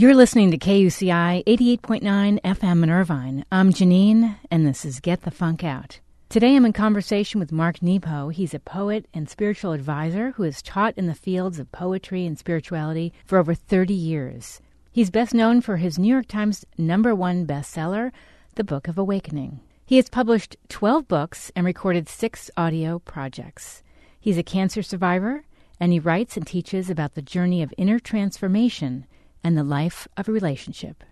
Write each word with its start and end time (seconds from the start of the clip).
You're 0.00 0.14
listening 0.14 0.50
to 0.52 0.56
KUCI 0.56 1.44
88.9 1.44 2.40
FM 2.40 2.82
in 2.82 2.88
Irvine. 2.88 3.44
I'm 3.52 3.70
Janine, 3.70 4.36
and 4.50 4.66
this 4.66 4.86
is 4.86 4.98
Get 4.98 5.24
the 5.24 5.30
Funk 5.30 5.62
Out. 5.62 6.00
Today 6.30 6.56
I'm 6.56 6.64
in 6.64 6.72
conversation 6.72 7.38
with 7.38 7.52
Mark 7.52 7.82
Nepo. 7.82 8.30
He's 8.30 8.54
a 8.54 8.60
poet 8.60 9.04
and 9.12 9.28
spiritual 9.28 9.72
advisor 9.72 10.30
who 10.30 10.44
has 10.44 10.62
taught 10.62 10.96
in 10.96 11.06
the 11.06 11.14
fields 11.14 11.58
of 11.58 11.70
poetry 11.70 12.24
and 12.24 12.38
spirituality 12.38 13.12
for 13.26 13.36
over 13.36 13.52
30 13.52 13.92
years. 13.92 14.62
He's 14.90 15.10
best 15.10 15.34
known 15.34 15.60
for 15.60 15.76
his 15.76 15.98
New 15.98 16.08
York 16.08 16.28
Times 16.28 16.64
number 16.78 17.14
one 17.14 17.46
bestseller, 17.46 18.10
The 18.54 18.64
Book 18.64 18.88
of 18.88 18.96
Awakening. 18.96 19.60
He 19.84 19.96
has 19.96 20.08
published 20.08 20.56
12 20.70 21.08
books 21.08 21.52
and 21.54 21.66
recorded 21.66 22.08
six 22.08 22.50
audio 22.56 23.00
projects. 23.00 23.82
He's 24.18 24.38
a 24.38 24.42
cancer 24.42 24.82
survivor, 24.82 25.44
and 25.78 25.92
he 25.92 26.00
writes 26.00 26.38
and 26.38 26.46
teaches 26.46 26.88
about 26.88 27.16
the 27.16 27.20
journey 27.20 27.62
of 27.62 27.74
inner 27.76 27.98
transformation 27.98 29.06
and 29.42 29.56
the 29.56 29.64
life 29.64 30.06
of 30.16 30.28
a 30.28 30.32
relationship. 30.32 31.04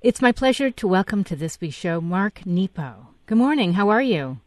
It's 0.00 0.20
my 0.20 0.32
pleasure 0.32 0.70
to 0.70 0.86
welcome 0.86 1.24
to 1.24 1.36
this 1.36 1.60
week's 1.60 1.76
show 1.76 2.00
Mark 2.00 2.44
Nepo. 2.44 3.08
Good 3.26 3.38
morning. 3.38 3.72
How 3.74 3.88
are 3.88 4.02
you? 4.02 4.38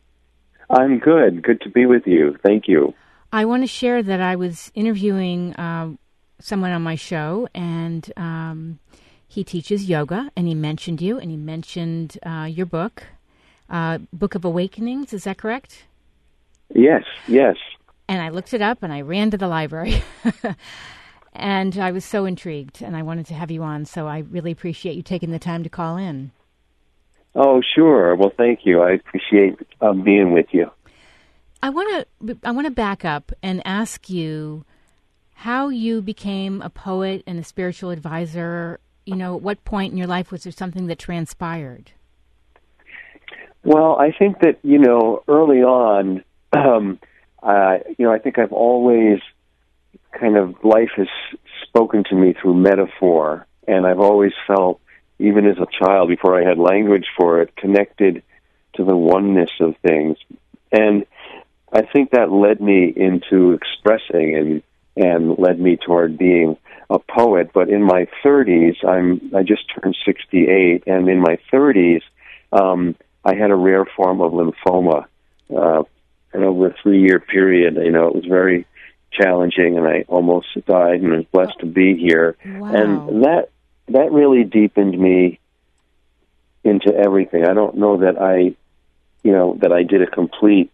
I'm 0.70 1.00
good. 1.00 1.42
Good 1.42 1.62
to 1.62 1.70
be 1.70 1.86
with 1.86 2.06
you. 2.06 2.38
Thank 2.44 2.68
you. 2.68 2.94
I 3.32 3.46
want 3.46 3.64
to 3.64 3.68
share 3.68 4.04
that 4.04 4.22
I 4.22 4.36
was 4.36 4.72
interviewing 4.76 5.56
uh, 5.56 5.94
someone 6.40 6.72
on 6.72 6.82
my 6.82 6.96
show, 6.96 7.48
and 7.54 8.12
um, 8.16 8.80
he 9.28 9.44
teaches 9.44 9.90
yoga, 9.90 10.32
and 10.36 10.48
he 10.48 10.54
mentioned 10.54 11.02
you, 11.02 11.18
and 11.18 11.32
he 11.32 11.38
mentioned 11.38 12.18
uh, 12.26 12.48
your 12.50 12.66
book, 12.66 13.04
uh, 13.70 14.00
Book 14.14 14.36
of 14.36 14.46
Awakenings. 14.46 15.14
Is 15.14 15.24
that 15.24 15.38
correct? 15.38 15.86
Yes, 16.74 17.04
yes. 17.28 17.56
And 18.08 18.22
I 18.22 18.30
looked 18.30 18.54
it 18.54 18.62
up, 18.62 18.84
and 18.84 18.94
I 18.94 19.02
ran 19.02 19.32
to 19.32 19.38
the 19.38 19.48
library. 19.48 20.04
and 21.38 21.78
I 21.78 21.92
was 21.92 22.04
so 22.04 22.26
intrigued, 22.26 22.82
and 22.82 22.98
I 22.98 23.04
wanted 23.04 23.28
to 23.28 23.34
have 23.36 23.52
you 23.52 23.64
on. 23.64 23.86
So 23.86 24.08
I 24.08 24.20
really 24.20 24.52
appreciate 24.52 24.96
you 24.96 25.04
taking 25.04 25.32
the 25.32 25.40
time 25.40 25.64
to 25.64 25.70
call 25.70 25.96
in. 25.96 26.32
Oh, 27.36 27.62
sure. 27.76 28.16
Well, 28.16 28.34
thank 28.36 28.62
you. 28.64 28.82
I 28.82 28.94
appreciate 28.94 29.60
uh, 29.80 29.94
being 29.94 30.32
with 30.32 30.48
you. 30.52 30.72
I 31.62 31.70
want 31.70 32.08
to 32.26 32.38
I 32.44 32.52
want 32.52 32.66
to 32.66 32.72
back 32.72 33.06
up 33.06 33.32
and 33.42 33.62
ask 33.66 34.10
you 34.10 34.66
how 35.36 35.70
you 35.70 36.02
became 36.02 36.62
a 36.62 36.70
poet 36.70 37.24
and 37.28 37.40
a 37.40 37.44
spiritual 37.44 37.92
advisor. 37.92 38.80
You 39.06 39.16
know, 39.16 39.36
at 39.36 39.42
what 39.42 39.64
point 39.64 39.92
in 39.92 39.98
your 39.98 40.08
life 40.08 40.32
was 40.32 40.44
there 40.44 40.52
something 40.52 40.88
that 40.88 41.00
transpired? 41.00 41.92
Well, 43.64 43.98
I 44.00 44.12
think 44.12 44.40
that 44.40 44.60
you 44.64 44.80
know 44.80 45.24
early 45.28 45.62
on, 45.62 46.24
um, 46.54 47.00
uh, 47.44 47.78
you 47.98 48.06
know, 48.06 48.12
I 48.12 48.18
think 48.18 48.40
I've 48.40 48.54
always 48.54 49.20
kind 50.12 50.38
of 50.38 50.56
life 50.64 50.92
has 50.96 51.08
spoken 51.64 52.04
to 52.06 52.16
me 52.16 52.34
through 52.34 52.56
metaphor, 52.56 53.46
and 53.68 53.86
I've 53.86 54.00
always 54.00 54.34
felt, 54.46 54.80
even 55.20 55.46
as 55.46 55.58
a 55.58 55.68
child, 55.84 56.10
before 56.10 56.40
I 56.40 56.48
had 56.48 56.58
language 56.58 57.06
for 57.18 57.42
it, 57.42 57.56
connected 57.56 58.24
to 58.76 58.84
the 58.84 58.96
oneness 58.96 59.52
of 59.60 59.76
things, 59.78 60.18
and 60.72 61.06
I 61.72 61.82
think 61.82 62.12
that 62.12 62.32
led 62.32 62.62
me 62.62 62.94
into 62.96 63.52
expressing 63.54 64.36
and 64.36 64.64
and 64.96 65.38
led 65.38 65.60
me 65.60 65.78
toward 65.78 66.18
being 66.18 66.58
a 66.90 66.98
poet. 66.98 67.52
But 67.54 67.70
in 67.70 67.84
my 67.84 68.08
30s, 68.24 68.84
I'm 68.86 69.32
I 69.36 69.44
just 69.44 69.64
turned 69.74 69.96
68, 70.06 70.84
and 70.88 71.10
in 71.10 71.20
my 71.20 71.38
30s, 71.52 72.02
um, 72.52 72.96
I 73.24 73.36
had 73.36 73.52
a 73.52 73.56
rare 73.56 73.86
form 73.86 74.22
of 74.22 74.32
lymphoma. 74.32 75.06
Uh, 75.56 75.84
and 76.34 76.44
over 76.44 76.68
a 76.68 76.76
three-year 76.82 77.20
period, 77.20 77.76
you 77.76 77.92
know, 77.92 78.08
it 78.08 78.16
was 78.16 78.26
very 78.26 78.66
challenging, 79.12 79.78
and 79.78 79.88
I 79.88 80.06
almost 80.08 80.48
died, 80.66 81.02
and 81.02 81.12
was 81.12 81.26
blessed 81.32 81.60
to 81.60 81.66
be 81.66 81.96
here. 81.96 82.36
Wow. 82.46 82.74
And 82.74 83.24
that 83.24 83.50
that 83.90 84.12
really 84.12 84.44
deepened 84.44 84.98
me 84.98 85.40
into 86.64 86.94
everything. 86.94 87.46
I 87.46 87.54
don't 87.54 87.78
know 87.78 87.98
that 87.98 88.22
I, 88.22 88.56
you 89.24 89.32
know, 89.32 89.58
that 89.62 89.72
I 89.72 89.84
did 89.84 90.02
a 90.02 90.08
complete 90.08 90.72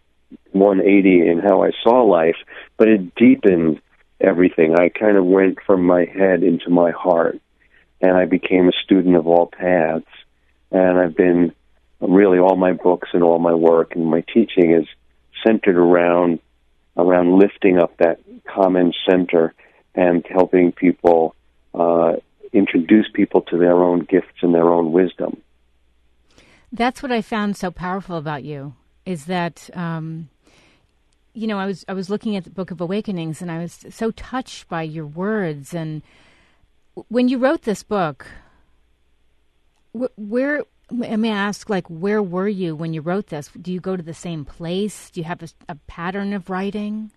180 0.52 1.28
in 1.28 1.38
how 1.38 1.62
I 1.62 1.70
saw 1.82 2.02
life, 2.02 2.36
but 2.76 2.88
it 2.88 3.14
deepened 3.14 3.80
everything. 4.20 4.74
I 4.74 4.88
kind 4.88 5.16
of 5.16 5.24
went 5.24 5.58
from 5.64 5.84
my 5.84 6.04
head 6.04 6.42
into 6.42 6.70
my 6.70 6.90
heart, 6.90 7.40
and 8.00 8.16
I 8.16 8.24
became 8.24 8.68
a 8.68 8.72
student 8.84 9.16
of 9.16 9.26
all 9.26 9.46
paths. 9.46 10.06
And 10.72 10.98
I've 10.98 11.16
been 11.16 11.52
really 12.00 12.38
all 12.38 12.56
my 12.56 12.72
books 12.72 13.10
and 13.12 13.22
all 13.22 13.38
my 13.38 13.54
work 13.54 13.94
and 13.94 14.06
my 14.06 14.22
teaching 14.22 14.72
is 14.72 14.86
centered 15.46 15.76
around 15.76 16.40
around 16.96 17.38
lifting 17.38 17.78
up 17.78 17.96
that 17.98 18.20
common 18.44 18.92
center 19.08 19.54
and 19.94 20.24
helping 20.28 20.72
people 20.72 21.34
uh, 21.74 22.14
introduce 22.52 23.06
people 23.12 23.42
to 23.42 23.58
their 23.58 23.82
own 23.82 24.00
gifts 24.00 24.42
and 24.42 24.54
their 24.54 24.70
own 24.70 24.92
wisdom. 24.92 25.40
That's 26.72 27.02
what 27.02 27.12
I 27.12 27.22
found 27.22 27.56
so 27.56 27.70
powerful 27.70 28.16
about 28.16 28.44
you 28.44 28.74
is 29.06 29.26
that 29.26 29.70
um, 29.74 30.28
you 31.32 31.46
know 31.46 31.58
I 31.58 31.66
was 31.66 31.84
I 31.88 31.92
was 31.92 32.10
looking 32.10 32.36
at 32.36 32.44
the 32.44 32.50
Book 32.50 32.70
of 32.70 32.80
Awakenings 32.80 33.42
and 33.42 33.50
I 33.50 33.58
was 33.58 33.84
so 33.90 34.10
touched 34.12 34.68
by 34.68 34.82
your 34.82 35.06
words 35.06 35.74
and 35.74 36.02
when 37.08 37.28
you 37.28 37.38
wrote 37.38 37.62
this 37.62 37.82
book 37.82 38.26
where 40.16 40.64
I 41.02 41.16
may 41.16 41.30
ask, 41.30 41.68
like, 41.68 41.88
where 41.88 42.22
were 42.22 42.48
you 42.48 42.76
when 42.76 42.92
you 42.92 43.00
wrote 43.00 43.28
this? 43.28 43.50
Do 43.60 43.72
you 43.72 43.80
go 43.80 43.96
to 43.96 44.02
the 44.02 44.14
same 44.14 44.44
place? 44.44 45.10
Do 45.10 45.20
you 45.20 45.24
have 45.24 45.42
a, 45.42 45.48
a 45.68 45.74
pattern 45.86 46.32
of 46.32 46.50
writing? 46.50 47.10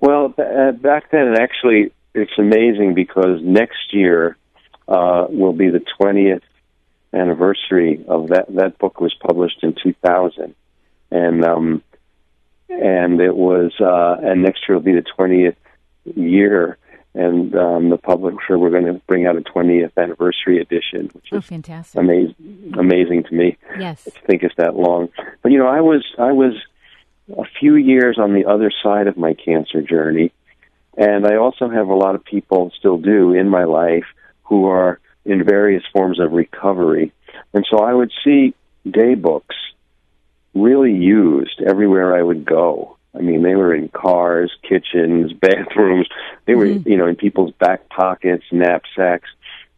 Well, 0.00 0.34
uh, 0.38 0.72
back 0.72 1.10
then, 1.10 1.34
actually, 1.38 1.92
it's 2.14 2.32
amazing 2.38 2.94
because 2.94 3.40
next 3.42 3.92
year 3.92 4.36
uh, 4.88 5.26
will 5.28 5.52
be 5.52 5.68
the 5.70 5.84
20th 6.00 6.42
anniversary 7.12 8.04
of 8.08 8.28
that. 8.28 8.46
That 8.54 8.78
book 8.78 9.00
was 9.00 9.14
published 9.14 9.62
in 9.62 9.74
2000, 9.82 10.54
and 11.10 11.44
um, 11.44 11.82
and 12.68 13.20
it 13.20 13.34
was, 13.34 13.72
uh, 13.80 14.16
and 14.26 14.42
next 14.42 14.60
year 14.68 14.76
will 14.76 14.84
be 14.84 14.94
the 14.94 15.04
20th 15.18 15.56
year 16.14 16.78
and 17.14 17.54
um, 17.56 17.90
the 17.90 17.98
publisher 17.98 18.58
we're 18.58 18.70
going 18.70 18.86
to 18.86 18.94
bring 19.06 19.26
out 19.26 19.36
a 19.36 19.40
20th 19.40 19.92
anniversary 19.96 20.60
edition, 20.60 21.10
which 21.12 21.28
oh, 21.32 21.38
is 21.38 21.46
fantastic, 21.46 22.00
amazing, 22.00 22.74
amazing 22.78 23.24
to 23.24 23.34
me. 23.34 23.56
Yes, 23.78 24.04
to 24.04 24.10
think 24.10 24.42
it's 24.42 24.54
that 24.56 24.76
long. 24.76 25.08
But 25.42 25.52
you 25.52 25.58
know, 25.58 25.66
I 25.66 25.80
was 25.80 26.04
I 26.18 26.32
was 26.32 26.54
a 27.36 27.44
few 27.58 27.74
years 27.74 28.18
on 28.18 28.34
the 28.34 28.46
other 28.46 28.70
side 28.82 29.06
of 29.06 29.16
my 29.16 29.34
cancer 29.34 29.82
journey, 29.82 30.32
and 30.96 31.26
I 31.26 31.36
also 31.36 31.68
have 31.68 31.88
a 31.88 31.94
lot 31.94 32.14
of 32.14 32.24
people 32.24 32.72
still 32.78 32.98
do 32.98 33.32
in 33.32 33.48
my 33.48 33.64
life 33.64 34.06
who 34.44 34.66
are 34.66 35.00
in 35.24 35.44
various 35.44 35.82
forms 35.92 36.20
of 36.20 36.32
recovery, 36.32 37.12
and 37.52 37.66
so 37.68 37.78
I 37.78 37.92
would 37.92 38.12
see 38.24 38.54
day 38.88 39.14
books 39.14 39.56
really 40.54 40.92
used 40.92 41.60
everywhere 41.60 42.16
I 42.16 42.22
would 42.22 42.44
go 42.44 42.96
I 43.14 43.20
mean, 43.20 43.42
they 43.42 43.54
were 43.54 43.74
in 43.74 43.88
cars, 43.88 44.52
kitchens, 44.62 45.32
bathrooms. 45.40 46.08
They 46.46 46.54
were, 46.54 46.66
mm-hmm. 46.66 46.88
you 46.88 46.96
know, 46.96 47.06
in 47.06 47.16
people's 47.16 47.52
back 47.52 47.88
pockets, 47.88 48.44
knapsacks. 48.52 49.28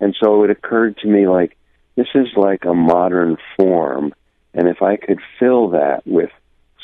And 0.01 0.17
so 0.21 0.45
it 0.45 0.51
occurred 0.51 0.99
to 0.99 1.09
me 1.09 1.29
like, 1.29 1.57
this 1.97 2.09
is 2.15 2.29
like 2.37 2.65
a 2.65 2.75
modern 2.75 3.37
form. 3.57 4.15
And 4.55 4.69
if 4.69 4.83
I 4.83 4.97
could 4.97 5.21
fill 5.39 5.71
that 5.71 6.03
with 6.07 6.31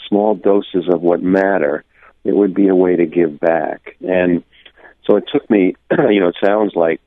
small 0.09 0.35
doses 0.35 0.89
of 0.89 1.03
what 1.03 1.23
matter, 1.23 1.85
it 2.25 2.35
would 2.35 2.55
be 2.55 2.69
a 2.69 2.75
way 2.75 2.97
to 2.97 3.07
give 3.07 3.41
back. 3.41 3.97
And 4.07 4.43
so 5.05 5.17
it 5.17 5.25
took 5.33 5.49
me, 5.51 5.75
you 5.91 6.21
know, 6.21 6.29
it 6.29 6.37
sounds 6.43 6.75
like, 6.75 7.01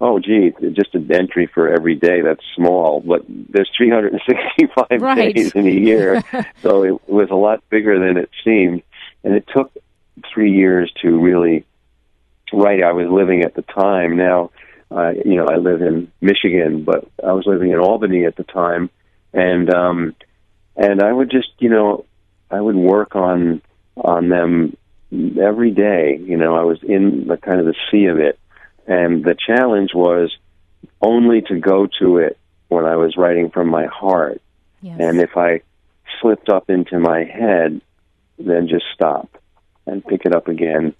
oh, 0.00 0.20
gee, 0.20 0.52
just 0.72 0.94
an 0.94 1.12
entry 1.12 1.46
for 1.52 1.68
every 1.68 1.96
day, 1.96 2.20
that's 2.20 2.44
small. 2.54 3.00
But 3.00 3.24
there's 3.28 3.70
365 3.76 5.02
right. 5.02 5.34
days 5.34 5.52
in 5.52 5.66
a 5.66 5.70
year. 5.70 6.22
so 6.62 6.84
it 6.84 7.08
was 7.08 7.30
a 7.30 7.34
lot 7.34 7.62
bigger 7.68 7.98
than 7.98 8.16
it 8.16 8.30
seemed 8.44 8.82
and 9.28 9.36
it 9.36 9.46
took 9.54 9.70
three 10.32 10.52
years 10.52 10.90
to 11.02 11.20
really 11.20 11.66
write. 12.50 12.82
I 12.82 12.92
was 12.92 13.08
living 13.10 13.42
at 13.42 13.54
the 13.54 13.60
time. 13.60 14.16
Now, 14.16 14.52
uh, 14.90 15.12
you 15.22 15.34
know, 15.36 15.46
I 15.46 15.56
live 15.56 15.82
in 15.82 16.10
Michigan, 16.22 16.82
but 16.82 17.06
I 17.22 17.32
was 17.32 17.44
living 17.44 17.70
in 17.70 17.78
Albany 17.78 18.24
at 18.24 18.36
the 18.36 18.44
time, 18.44 18.88
and 19.34 19.68
um, 19.68 20.16
and 20.76 21.02
I 21.02 21.12
would 21.12 21.30
just, 21.30 21.50
you 21.58 21.68
know, 21.68 22.06
I 22.50 22.58
would 22.58 22.74
work 22.74 23.16
on 23.16 23.60
on 23.96 24.30
them 24.30 24.78
every 25.38 25.72
day. 25.72 26.18
You 26.18 26.38
know, 26.38 26.54
I 26.54 26.64
was 26.64 26.82
in 26.82 27.26
the 27.26 27.36
kind 27.36 27.60
of 27.60 27.66
the 27.66 27.74
sea 27.90 28.06
of 28.06 28.18
it, 28.18 28.38
and 28.86 29.22
the 29.22 29.34
challenge 29.34 29.90
was 29.92 30.34
only 31.02 31.42
to 31.42 31.60
go 31.60 31.86
to 32.00 32.16
it 32.16 32.38
when 32.68 32.86
I 32.86 32.96
was 32.96 33.18
writing 33.18 33.50
from 33.50 33.68
my 33.68 33.84
heart. 33.84 34.40
Yes. 34.80 34.96
And 34.98 35.20
if 35.20 35.36
I 35.36 35.60
slipped 36.22 36.48
up 36.48 36.70
into 36.70 36.98
my 36.98 37.24
head, 37.24 37.82
then 38.38 38.68
just 38.68 38.84
stop 38.94 39.28
and 39.86 40.04
pick 40.04 40.22
it 40.24 40.34
up 40.34 40.48
again 40.48 40.94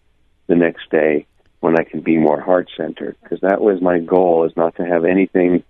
the 0.46 0.56
next 0.56 0.90
day 0.90 1.26
when 1.60 1.78
I 1.78 1.84
can 1.84 2.00
be 2.00 2.16
more 2.16 2.40
heart 2.40 2.70
centered. 2.76 3.16
Because 3.22 3.40
that 3.40 3.60
was 3.60 3.80
my 3.80 3.98
goal: 3.98 4.44
is 4.46 4.56
not 4.56 4.76
to 4.76 4.84
have 4.84 5.04
anything, 5.04 5.62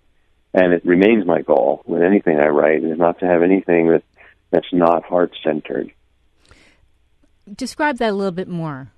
and 0.54 0.72
it 0.72 0.84
remains 0.84 1.26
my 1.26 1.42
goal 1.42 1.82
with 1.86 2.02
anything 2.02 2.38
I 2.38 2.48
write 2.48 2.84
is 2.84 2.98
not 2.98 3.20
to 3.20 3.26
have 3.26 3.42
anything 3.42 3.88
that 3.88 4.02
that's 4.50 4.72
not 4.72 5.04
heart 5.04 5.32
centered. 5.44 5.92
Describe 7.54 7.98
that 7.98 8.10
a 8.10 8.16
little 8.16 8.32
bit 8.32 8.48
more. 8.48 8.90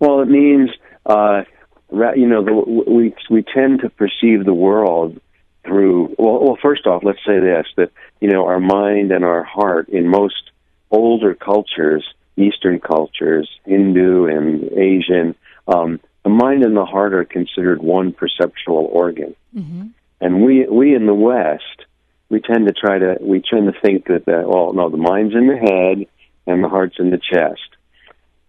Well, 0.00 0.20
it 0.20 0.28
means 0.28 0.70
uh, 1.06 1.42
you 1.90 2.26
know, 2.26 2.44
the, 2.44 2.52
we 2.90 3.14
we 3.30 3.42
tend 3.42 3.80
to 3.80 3.90
perceive 3.90 4.44
the 4.44 4.54
world 4.54 5.20
through. 5.64 6.14
Well, 6.18 6.40
well, 6.40 6.58
first 6.60 6.86
off, 6.86 7.02
let's 7.04 7.20
say 7.26 7.38
this: 7.38 7.66
that 7.76 7.90
you 8.20 8.28
know, 8.28 8.46
our 8.46 8.60
mind 8.60 9.12
and 9.12 9.24
our 9.24 9.44
heart 9.44 9.88
in 9.88 10.08
most 10.08 10.50
older 10.94 11.34
cultures, 11.34 12.04
Eastern 12.36 12.80
cultures, 12.80 13.48
Hindu 13.64 14.26
and 14.26 14.72
Asian, 14.72 15.34
um, 15.68 16.00
the 16.24 16.30
mind 16.30 16.64
and 16.64 16.76
the 16.76 16.84
heart 16.84 17.14
are 17.14 17.24
considered 17.24 17.82
one 17.82 18.12
perceptual 18.12 18.88
organ. 18.90 19.36
Mm-hmm. 19.54 19.88
And 20.20 20.44
we 20.44 20.66
we 20.66 20.94
in 20.94 21.06
the 21.06 21.14
West, 21.14 21.84
we 22.28 22.40
tend 22.40 22.66
to 22.66 22.72
try 22.72 22.98
to 22.98 23.18
we 23.20 23.42
tend 23.42 23.72
to 23.72 23.80
think 23.80 24.06
that 24.06 24.24
that 24.26 24.48
well, 24.48 24.72
no, 24.72 24.88
the 24.88 24.96
mind's 24.96 25.34
in 25.34 25.46
the 25.46 25.56
head 25.56 26.06
and 26.46 26.64
the 26.64 26.68
heart's 26.68 26.98
in 26.98 27.10
the 27.10 27.18
chest. 27.18 27.60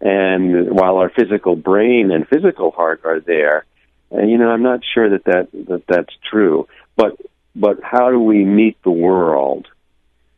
And 0.00 0.70
while 0.70 0.96
our 0.96 1.10
physical 1.10 1.56
brain 1.56 2.10
and 2.10 2.28
physical 2.28 2.70
heart 2.70 3.02
are 3.04 3.20
there, 3.20 3.64
and 4.10 4.30
you 4.30 4.38
know, 4.38 4.50
I'm 4.50 4.62
not 4.62 4.80
sure 4.94 5.10
that, 5.10 5.24
that 5.24 5.48
that 5.68 5.82
that's 5.86 6.14
true. 6.30 6.68
But 6.96 7.20
but 7.54 7.80
how 7.82 8.10
do 8.10 8.18
we 8.18 8.44
meet 8.44 8.82
the 8.82 8.90
world? 8.90 9.66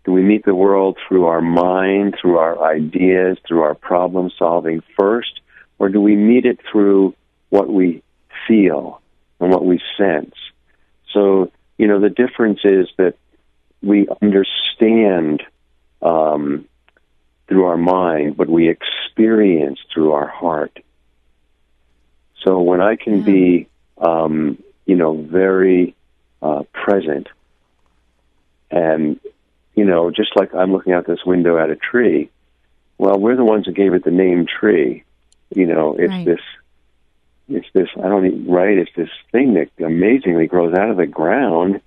Do 0.09 0.15
we 0.15 0.23
meet 0.23 0.47
the 0.47 0.55
world 0.55 0.97
through 1.07 1.27
our 1.27 1.43
mind, 1.43 2.17
through 2.19 2.39
our 2.39 2.65
ideas, 2.65 3.37
through 3.47 3.61
our 3.61 3.75
problem 3.75 4.31
solving 4.39 4.83
first, 4.99 5.43
or 5.79 5.91
do 5.91 6.01
we 6.01 6.17
meet 6.17 6.47
it 6.47 6.61
through 6.73 7.15
what 7.51 7.69
we 7.69 8.03
feel 8.47 9.03
and 9.39 9.51
what 9.51 9.67
we 9.67 9.83
sense? 9.99 10.35
So 11.13 11.53
you 11.77 11.89
know, 11.89 12.01
the 12.01 12.09
difference 12.09 12.61
is 12.65 12.89
that 12.97 13.17
we 13.83 14.09
understand 14.23 15.43
um, 16.01 16.67
through 17.47 17.67
our 17.67 17.77
mind, 17.77 18.39
but 18.39 18.49
we 18.49 18.71
experience 18.71 19.79
through 19.93 20.13
our 20.13 20.27
heart. 20.27 20.83
So 22.47 22.63
when 22.63 22.81
I 22.81 22.97
can 22.97 23.21
be, 23.25 23.69
um, 23.99 24.57
you 24.87 24.97
know, 24.97 25.21
very 25.21 25.95
uh, 26.41 26.63
present, 26.73 27.29
and 28.71 29.21
you 29.79 29.85
know, 29.85 30.11
just 30.11 30.35
like 30.35 30.53
I'm 30.57 30.73
looking 30.73 30.93
out 30.93 31.07
this 31.07 31.25
window 31.25 31.57
at 31.57 31.71
a 31.71 31.77
tree, 31.77 32.31
well, 32.99 33.17
we're 33.17 33.37
the 33.37 33.45
ones 33.45 33.67
that 33.67 33.77
gave 33.77 33.95
it 33.95 34.03
the 34.03 34.11
name 34.11 34.45
tree. 34.45 35.05
You 35.55 35.67
know, 35.67 35.95
it's 35.97 36.11
right. 36.11 36.27
this, 36.27 36.41
it's 37.49 37.69
this. 37.73 37.89
I 37.97 38.09
don't 38.09 38.27
even 38.27 38.51
right. 38.51 38.77
It's 38.77 38.91
this 38.97 39.09
thing 39.31 39.55
that 39.55 39.71
amazingly 39.79 40.49
grows 40.49 40.75
out 40.75 40.91
of 40.91 40.97
the 40.97 41.07
ground. 41.07 41.81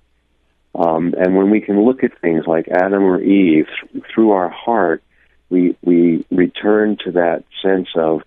Um, 0.74 1.14
and 1.18 1.36
when 1.36 1.50
we 1.50 1.60
can 1.60 1.84
look 1.84 2.02
at 2.02 2.18
things 2.22 2.46
like 2.46 2.66
Adam 2.68 3.02
or 3.02 3.20
Eve 3.20 3.68
through 4.14 4.30
our 4.30 4.48
heart, 4.48 5.02
we 5.50 5.76
we 5.82 6.24
return 6.30 6.96
to 7.04 7.12
that 7.12 7.44
sense 7.62 7.88
of 7.94 8.22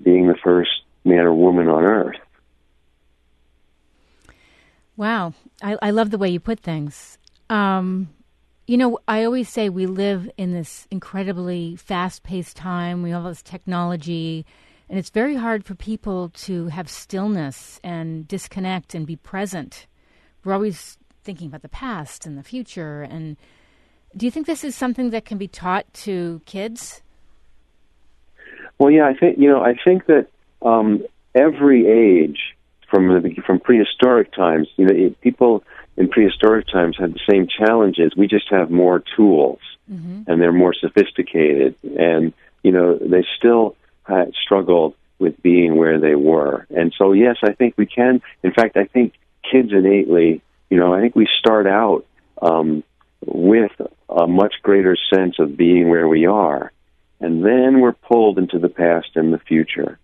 being 0.00 0.28
the 0.28 0.36
first 0.36 0.70
man 1.04 1.26
or 1.26 1.34
woman 1.34 1.68
on 1.68 1.82
earth. 1.82 2.20
Wow, 4.96 5.34
I, 5.60 5.76
I 5.82 5.90
love 5.90 6.10
the 6.12 6.18
way 6.18 6.28
you 6.28 6.38
put 6.38 6.60
things. 6.60 7.18
Um, 7.48 8.08
you 8.70 8.76
know, 8.76 9.00
I 9.08 9.24
always 9.24 9.48
say 9.48 9.68
we 9.68 9.86
live 9.86 10.30
in 10.36 10.52
this 10.52 10.86
incredibly 10.92 11.74
fast-paced 11.74 12.56
time. 12.56 13.02
We 13.02 13.10
have 13.10 13.24
all 13.24 13.28
this 13.30 13.42
technology, 13.42 14.46
and 14.88 14.96
it's 14.96 15.10
very 15.10 15.34
hard 15.34 15.64
for 15.64 15.74
people 15.74 16.28
to 16.44 16.68
have 16.68 16.88
stillness 16.88 17.80
and 17.82 18.28
disconnect 18.28 18.94
and 18.94 19.08
be 19.08 19.16
present. 19.16 19.88
We're 20.44 20.52
always 20.52 20.98
thinking 21.24 21.48
about 21.48 21.62
the 21.62 21.68
past 21.68 22.26
and 22.26 22.38
the 22.38 22.44
future 22.44 23.02
and 23.02 23.36
do 24.16 24.24
you 24.24 24.30
think 24.30 24.46
this 24.46 24.62
is 24.62 24.76
something 24.76 25.10
that 25.10 25.24
can 25.24 25.36
be 25.36 25.48
taught 25.48 25.92
to 25.94 26.40
kids? 26.46 27.02
Well, 28.78 28.92
yeah, 28.92 29.06
I 29.06 29.14
think 29.14 29.38
you 29.38 29.48
know. 29.48 29.62
I 29.62 29.74
think 29.84 30.06
that 30.06 30.26
um, 30.62 31.04
every 31.34 31.86
age, 31.86 32.56
from 32.90 33.08
the, 33.08 33.34
from 33.46 33.60
prehistoric 33.60 34.32
times, 34.32 34.68
you 34.76 34.86
know, 34.86 35.14
people 35.20 35.64
in 35.96 36.08
prehistoric 36.08 36.66
times 36.66 36.96
had 36.98 37.14
the 37.14 37.20
same 37.30 37.46
challenges. 37.46 38.12
We 38.16 38.26
just 38.26 38.48
have 38.50 38.70
more 38.70 39.02
tools, 39.16 39.60
mm-hmm. 39.90 40.22
and 40.26 40.40
they're 40.40 40.52
more 40.52 40.74
sophisticated, 40.74 41.76
and 41.82 42.32
you 42.62 42.72
know, 42.72 42.98
they 42.98 43.24
still 43.38 43.76
struggled 44.42 44.94
with 45.18 45.40
being 45.42 45.76
where 45.76 46.00
they 46.00 46.14
were. 46.14 46.66
And 46.74 46.92
so, 46.96 47.12
yes, 47.12 47.36
I 47.44 47.52
think 47.52 47.74
we 47.76 47.86
can. 47.86 48.22
In 48.42 48.52
fact, 48.52 48.76
I 48.76 48.84
think 48.84 49.14
kids 49.50 49.70
innately, 49.72 50.42
you 50.68 50.78
know, 50.78 50.94
I 50.94 51.00
think 51.00 51.14
we 51.14 51.28
start 51.38 51.66
out 51.66 52.06
um, 52.42 52.82
with 53.24 53.72
a 54.08 54.26
much 54.26 54.54
greater 54.62 54.96
sense 55.14 55.38
of 55.38 55.56
being 55.56 55.88
where 55.90 56.08
we 56.08 56.26
are. 56.26 56.72
And 57.20 57.44
then 57.44 57.80
we're 57.80 57.92
pulled 57.92 58.38
into 58.38 58.58
the 58.58 58.70
past 58.70 59.10
and 59.14 59.32
the 59.32 59.38
future. 59.38 59.98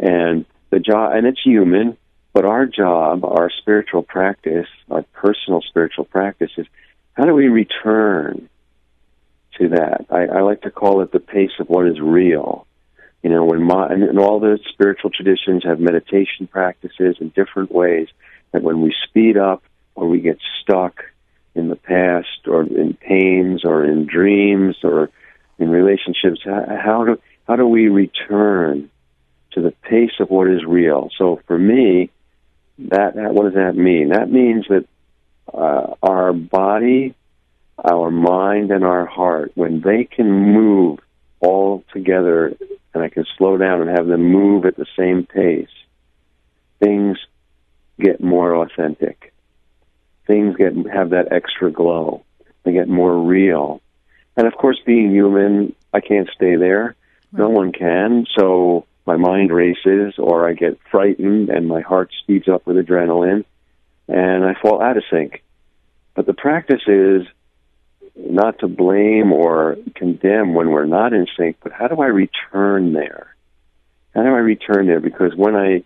And 0.00 0.44
the 0.70 0.80
job, 0.80 1.12
and 1.14 1.26
it's 1.26 1.40
human, 1.42 1.96
but 2.38 2.44
our 2.44 2.66
job, 2.66 3.24
our 3.24 3.50
spiritual 3.50 4.04
practice, 4.04 4.68
our 4.92 5.02
personal 5.12 5.60
spiritual 5.60 6.04
practice 6.04 6.52
is 6.56 6.68
how 7.14 7.24
do 7.24 7.34
we 7.34 7.48
return 7.48 8.48
to 9.58 9.70
that? 9.70 10.06
I, 10.08 10.26
I 10.26 10.42
like 10.42 10.60
to 10.60 10.70
call 10.70 11.00
it 11.00 11.10
the 11.10 11.18
pace 11.18 11.50
of 11.58 11.68
what 11.68 11.88
is 11.88 11.98
real. 11.98 12.64
You 13.24 13.30
know, 13.30 13.44
when 13.44 13.64
my, 13.64 13.88
and 13.88 14.20
all 14.20 14.38
the 14.38 14.60
spiritual 14.72 15.10
traditions 15.10 15.64
have 15.64 15.80
meditation 15.80 16.46
practices 16.46 17.16
in 17.20 17.30
different 17.30 17.72
ways, 17.72 18.06
that 18.52 18.62
when 18.62 18.82
we 18.82 18.94
speed 19.08 19.36
up 19.36 19.64
or 19.96 20.06
we 20.06 20.20
get 20.20 20.38
stuck, 20.62 21.02
in 21.56 21.68
the 21.68 21.74
past 21.74 22.46
or 22.46 22.62
in 22.62 22.94
pains 22.94 23.64
or 23.64 23.84
in 23.84 24.06
dreams 24.06 24.76
or 24.84 25.10
in 25.58 25.70
relationships 25.70 26.38
how 26.44 27.04
do 27.04 27.20
how 27.48 27.56
do 27.56 27.66
we 27.66 27.88
return 27.88 28.88
to 29.50 29.60
the 29.60 29.72
pace 29.82 30.20
of 30.20 30.30
what 30.30 30.46
is 30.46 30.64
real 30.64 31.10
so 31.18 31.40
for 31.48 31.58
me 31.58 32.10
that, 32.78 33.14
that 33.14 33.34
what 33.34 33.44
does 33.44 33.54
that 33.54 33.76
mean 33.76 34.10
that 34.10 34.30
means 34.30 34.66
that 34.68 34.86
uh, 35.52 35.94
our 36.02 36.32
body 36.32 37.14
our 37.84 38.10
mind 38.10 38.70
and 38.70 38.84
our 38.84 39.06
heart 39.06 39.52
when 39.54 39.80
they 39.80 40.04
can 40.04 40.30
move 40.30 40.98
all 41.40 41.84
together 41.92 42.56
and 42.94 43.02
I 43.02 43.08
can 43.08 43.24
slow 43.36 43.56
down 43.56 43.80
and 43.80 43.90
have 43.90 44.06
them 44.06 44.24
move 44.32 44.64
at 44.64 44.76
the 44.76 44.86
same 44.96 45.26
pace 45.26 45.68
things 46.80 47.18
get 47.98 48.20
more 48.20 48.54
authentic 48.54 49.32
things 50.28 50.54
get 50.56 50.74
have 50.92 51.10
that 51.10 51.32
extra 51.32 51.72
glow. 51.72 52.22
They 52.62 52.72
get 52.72 52.88
more 52.88 53.18
real. 53.18 53.80
And 54.36 54.46
of 54.46 54.54
course, 54.54 54.78
being 54.86 55.10
human, 55.10 55.74
I 55.92 56.00
can't 56.00 56.28
stay 56.36 56.54
there. 56.54 56.94
Right. 57.32 57.40
No 57.40 57.48
one 57.48 57.72
can. 57.72 58.26
So 58.38 58.86
my 59.08 59.16
mind 59.16 59.50
races, 59.50 60.14
or 60.18 60.46
I 60.46 60.52
get 60.52 60.78
frightened, 60.90 61.48
and 61.48 61.66
my 61.66 61.80
heart 61.80 62.10
speeds 62.22 62.46
up 62.46 62.66
with 62.66 62.76
adrenaline, 62.76 63.46
and 64.06 64.44
I 64.44 64.52
fall 64.60 64.82
out 64.82 64.98
of 64.98 65.02
sync. 65.10 65.42
But 66.14 66.26
the 66.26 66.34
practice 66.34 66.82
is 66.86 67.22
not 68.14 68.58
to 68.58 68.68
blame 68.68 69.32
or 69.32 69.76
condemn 69.94 70.52
when 70.52 70.70
we're 70.70 70.84
not 70.84 71.14
in 71.14 71.26
sync, 71.38 71.56
but 71.62 71.72
how 71.72 71.88
do 71.88 72.02
I 72.02 72.08
return 72.08 72.92
there? 72.92 73.34
How 74.14 74.24
do 74.24 74.28
I 74.28 74.40
return 74.40 74.86
there? 74.86 75.00
Because 75.00 75.34
when 75.34 75.56
I 75.56 75.84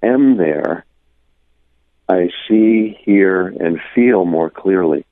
am 0.00 0.36
there, 0.36 0.84
I 2.08 2.28
see, 2.46 2.96
hear, 3.04 3.48
and 3.48 3.80
feel 3.96 4.24
more 4.24 4.50
clearly. 4.50 5.04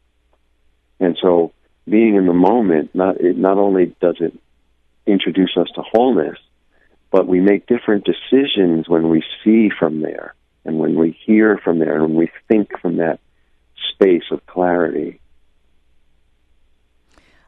And 1.00 1.18
so, 1.20 1.52
being 1.88 2.14
in 2.14 2.26
the 2.26 2.32
moment, 2.32 2.94
not 2.94 3.20
it 3.20 3.36
not 3.36 3.58
only 3.58 3.96
does 4.00 4.18
it 4.20 4.38
introduce 5.06 5.56
us 5.56 5.68
to 5.74 5.82
wholeness, 5.82 6.38
but 7.12 7.28
we 7.28 7.40
make 7.40 7.66
different 7.66 8.04
decisions 8.04 8.88
when 8.88 9.08
we 9.08 9.22
see 9.44 9.68
from 9.78 10.00
there, 10.00 10.34
and 10.64 10.78
when 10.78 10.98
we 10.98 11.16
hear 11.24 11.58
from 11.62 11.78
there, 11.78 11.94
and 11.94 12.02
when 12.02 12.16
we 12.16 12.30
think 12.48 12.70
from 12.80 12.96
that 12.96 13.20
space 13.92 14.24
of 14.32 14.44
clarity. 14.46 15.20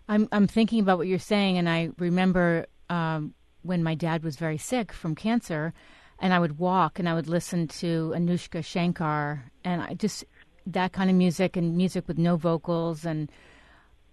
I'm 0.08 0.28
I'm 0.30 0.46
thinking 0.46 0.80
about 0.80 0.98
what 0.98 1.06
you're 1.06 1.18
saying, 1.18 1.58
and 1.58 1.68
I 1.68 1.90
remember 1.98 2.66
um, 2.90 3.34
when 3.62 3.82
my 3.82 3.94
dad 3.94 4.22
was 4.22 4.36
very 4.36 4.58
sick 4.58 4.92
from 4.92 5.14
cancer 5.14 5.72
and 6.20 6.32
I 6.32 6.38
would 6.38 6.58
walk 6.58 6.98
and 6.98 7.08
I 7.08 7.14
would 7.14 7.28
listen 7.28 7.66
to 7.68 8.12
Anoushka 8.14 8.64
Shankar 8.64 9.50
and 9.64 9.82
I 9.82 9.94
just 9.94 10.24
that 10.66 10.92
kind 10.92 11.10
of 11.10 11.16
music 11.16 11.56
and 11.56 11.76
music 11.76 12.06
with 12.06 12.18
no 12.18 12.36
vocals 12.36 13.04
and 13.04 13.30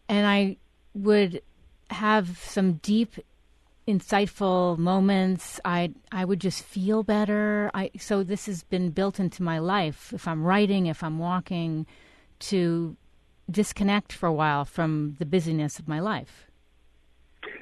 and 0.09 0.25
I 0.25 0.57
would 0.93 1.41
have 1.89 2.37
some 2.37 2.73
deep 2.73 3.15
insightful 3.87 4.77
moments. 4.77 5.59
I 5.65 5.93
i 6.11 6.25
would 6.25 6.39
just 6.39 6.63
feel 6.63 7.03
better. 7.03 7.71
I 7.73 7.91
so 7.97 8.23
this 8.23 8.45
has 8.45 8.63
been 8.63 8.89
built 8.89 9.19
into 9.19 9.43
my 9.43 9.59
life. 9.59 10.13
If 10.13 10.27
i'm 10.27 10.43
writing 10.43 10.87
if 10.87 11.03
i'm 11.03 11.19
walking 11.19 11.85
to 12.51 12.95
disconnect 13.49 14.13
for 14.13 14.27
a 14.27 14.33
while 14.33 14.65
from 14.65 15.15
the 15.19 15.25
busyness 15.25 15.79
of 15.79 15.87
my 15.87 15.99
life. 15.99 16.47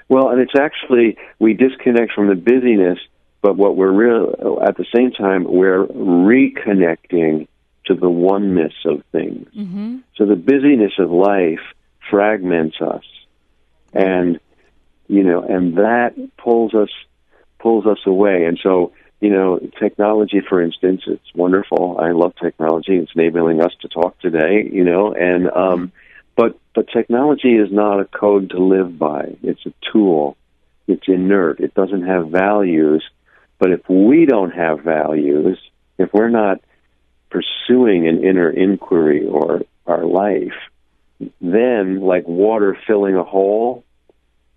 Well 0.08 0.30
and 0.30 0.40
it's 0.40 0.58
actually 0.58 1.18
we 1.40 1.54
disconnect 1.54 2.12
from 2.14 2.28
the 2.28 2.36
busyness 2.36 3.00
but 3.42 3.56
what 3.56 3.78
we're 3.78 3.92
real 3.92 4.60
at 4.68 4.76
the 4.78 4.86
same 4.94 5.12
time 5.12 5.46
we're 5.46 5.86
reconnecting 5.88 7.48
to 7.90 7.96
the 7.96 8.10
oneness 8.10 8.74
of 8.86 9.04
things. 9.12 9.48
Mm-hmm. 9.56 9.98
So 10.16 10.26
the 10.26 10.36
busyness 10.36 10.94
of 11.00 11.12
life 11.12 11.60
fragments 12.10 12.78
us, 12.82 13.04
and 13.94 14.40
you 15.10 15.24
know, 15.24 15.42
and 15.44 15.78
that 15.78 16.14
pulls 16.38 16.74
us 16.74 16.90
pulls 17.60 17.86
us 17.86 18.00
away. 18.06 18.46
And 18.46 18.58
so 18.64 18.94
you 19.20 19.30
know, 19.30 19.60
technology, 19.78 20.42
for 20.48 20.62
instance, 20.62 21.02
it's 21.06 21.36
wonderful. 21.36 21.98
I 22.00 22.12
love 22.12 22.34
technology. 22.42 22.96
It's 22.96 23.12
enabling 23.14 23.62
us 23.62 23.74
to 23.82 23.90
talk 23.90 24.18
today, 24.20 24.70
you 24.72 24.86
know, 24.86 25.14
and 25.14 25.50
um, 25.52 25.92
but 26.38 26.58
but 26.74 26.88
technology 26.88 27.56
is 27.56 27.70
not 27.72 28.00
a 28.00 28.06
code 28.06 28.52
to 28.52 28.64
live 28.64 28.98
by. 28.98 29.36
It's 29.44 29.66
a 29.66 29.74
tool. 29.92 30.38
It's 30.88 31.08
inert. 31.08 31.60
It 31.60 31.74
doesn't 31.74 32.04
have 32.04 32.30
values. 32.30 33.04
But 33.60 33.72
if 33.72 33.90
we 33.90 34.26
don't 34.26 34.52
have 34.52 34.80
values, 34.82 35.60
if 35.98 36.14
we're 36.14 36.30
not 36.30 36.62
pursuing 37.30 38.08
an 38.08 38.24
inner 38.24 38.50
inquiry 38.50 39.28
or 39.28 39.64
our 39.86 40.06
life, 40.06 40.56
then 41.42 42.00
like 42.00 42.26
water 42.26 42.78
filling 42.88 43.16
a 43.16 43.24
hole, 43.24 43.84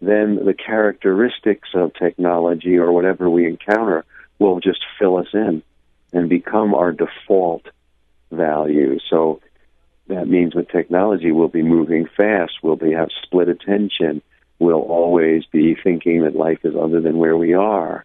then 0.02 0.44
the 0.44 0.52
characteristics 0.52 1.68
of 1.74 1.94
technology 1.94 2.76
or 2.76 2.90
whatever 2.90 3.30
we 3.30 3.46
encounter 3.46 4.04
will 4.40 4.58
just 4.58 4.80
fill 4.98 5.16
us 5.16 5.28
in 5.32 5.62
and 6.12 6.28
become 6.28 6.74
our 6.74 6.90
default 6.90 7.64
value. 8.32 8.98
So 9.08 9.40
that 10.08 10.26
means 10.26 10.56
with 10.56 10.68
technology, 10.68 11.30
we'll 11.30 11.46
be 11.46 11.62
moving 11.62 12.08
fast, 12.16 12.54
we'll 12.64 12.74
be 12.74 12.92
have 12.92 13.10
split 13.22 13.48
attention, 13.48 14.22
we'll 14.58 14.80
always 14.80 15.44
be 15.46 15.76
thinking 15.76 16.24
that 16.24 16.34
life 16.34 16.64
is 16.64 16.74
other 16.74 17.00
than 17.00 17.18
where 17.18 17.36
we 17.36 17.54
are, 17.54 18.04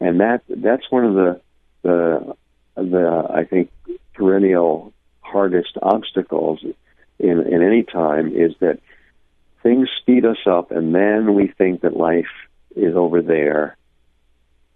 and 0.00 0.18
that 0.18 0.42
that's 0.48 0.90
one 0.90 1.04
of 1.04 1.14
the 1.14 1.40
the 1.82 2.36
the 2.74 3.28
I 3.32 3.44
think 3.44 3.70
perennial 4.14 4.92
hardest 5.20 5.78
obstacles 5.80 6.64
in 7.20 7.40
in 7.46 7.62
any 7.62 7.84
time 7.84 8.34
is 8.34 8.54
that 8.58 8.80
things 9.64 9.88
speed 10.00 10.24
us 10.24 10.46
up, 10.46 10.70
and 10.70 10.94
then 10.94 11.34
we 11.34 11.48
think 11.48 11.80
that 11.80 11.96
life 11.96 12.30
is 12.76 12.94
over 12.94 13.20
there. 13.20 13.76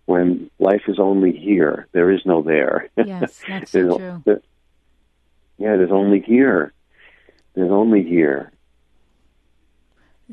When 0.07 0.51
life 0.59 0.83
is 0.89 0.99
only 0.99 1.33
here, 1.33 1.87
there 1.93 2.11
is 2.11 2.23
no 2.25 2.43
there. 2.43 2.89
Yes, 2.97 3.43
that's 3.49 3.71
so 3.71 3.99
true. 3.99 4.41
Yeah, 5.59 5.77
there's 5.77 5.93
only 5.93 6.21
here. 6.21 6.73
There's 7.55 7.71
only 7.71 8.03
here. 8.03 8.53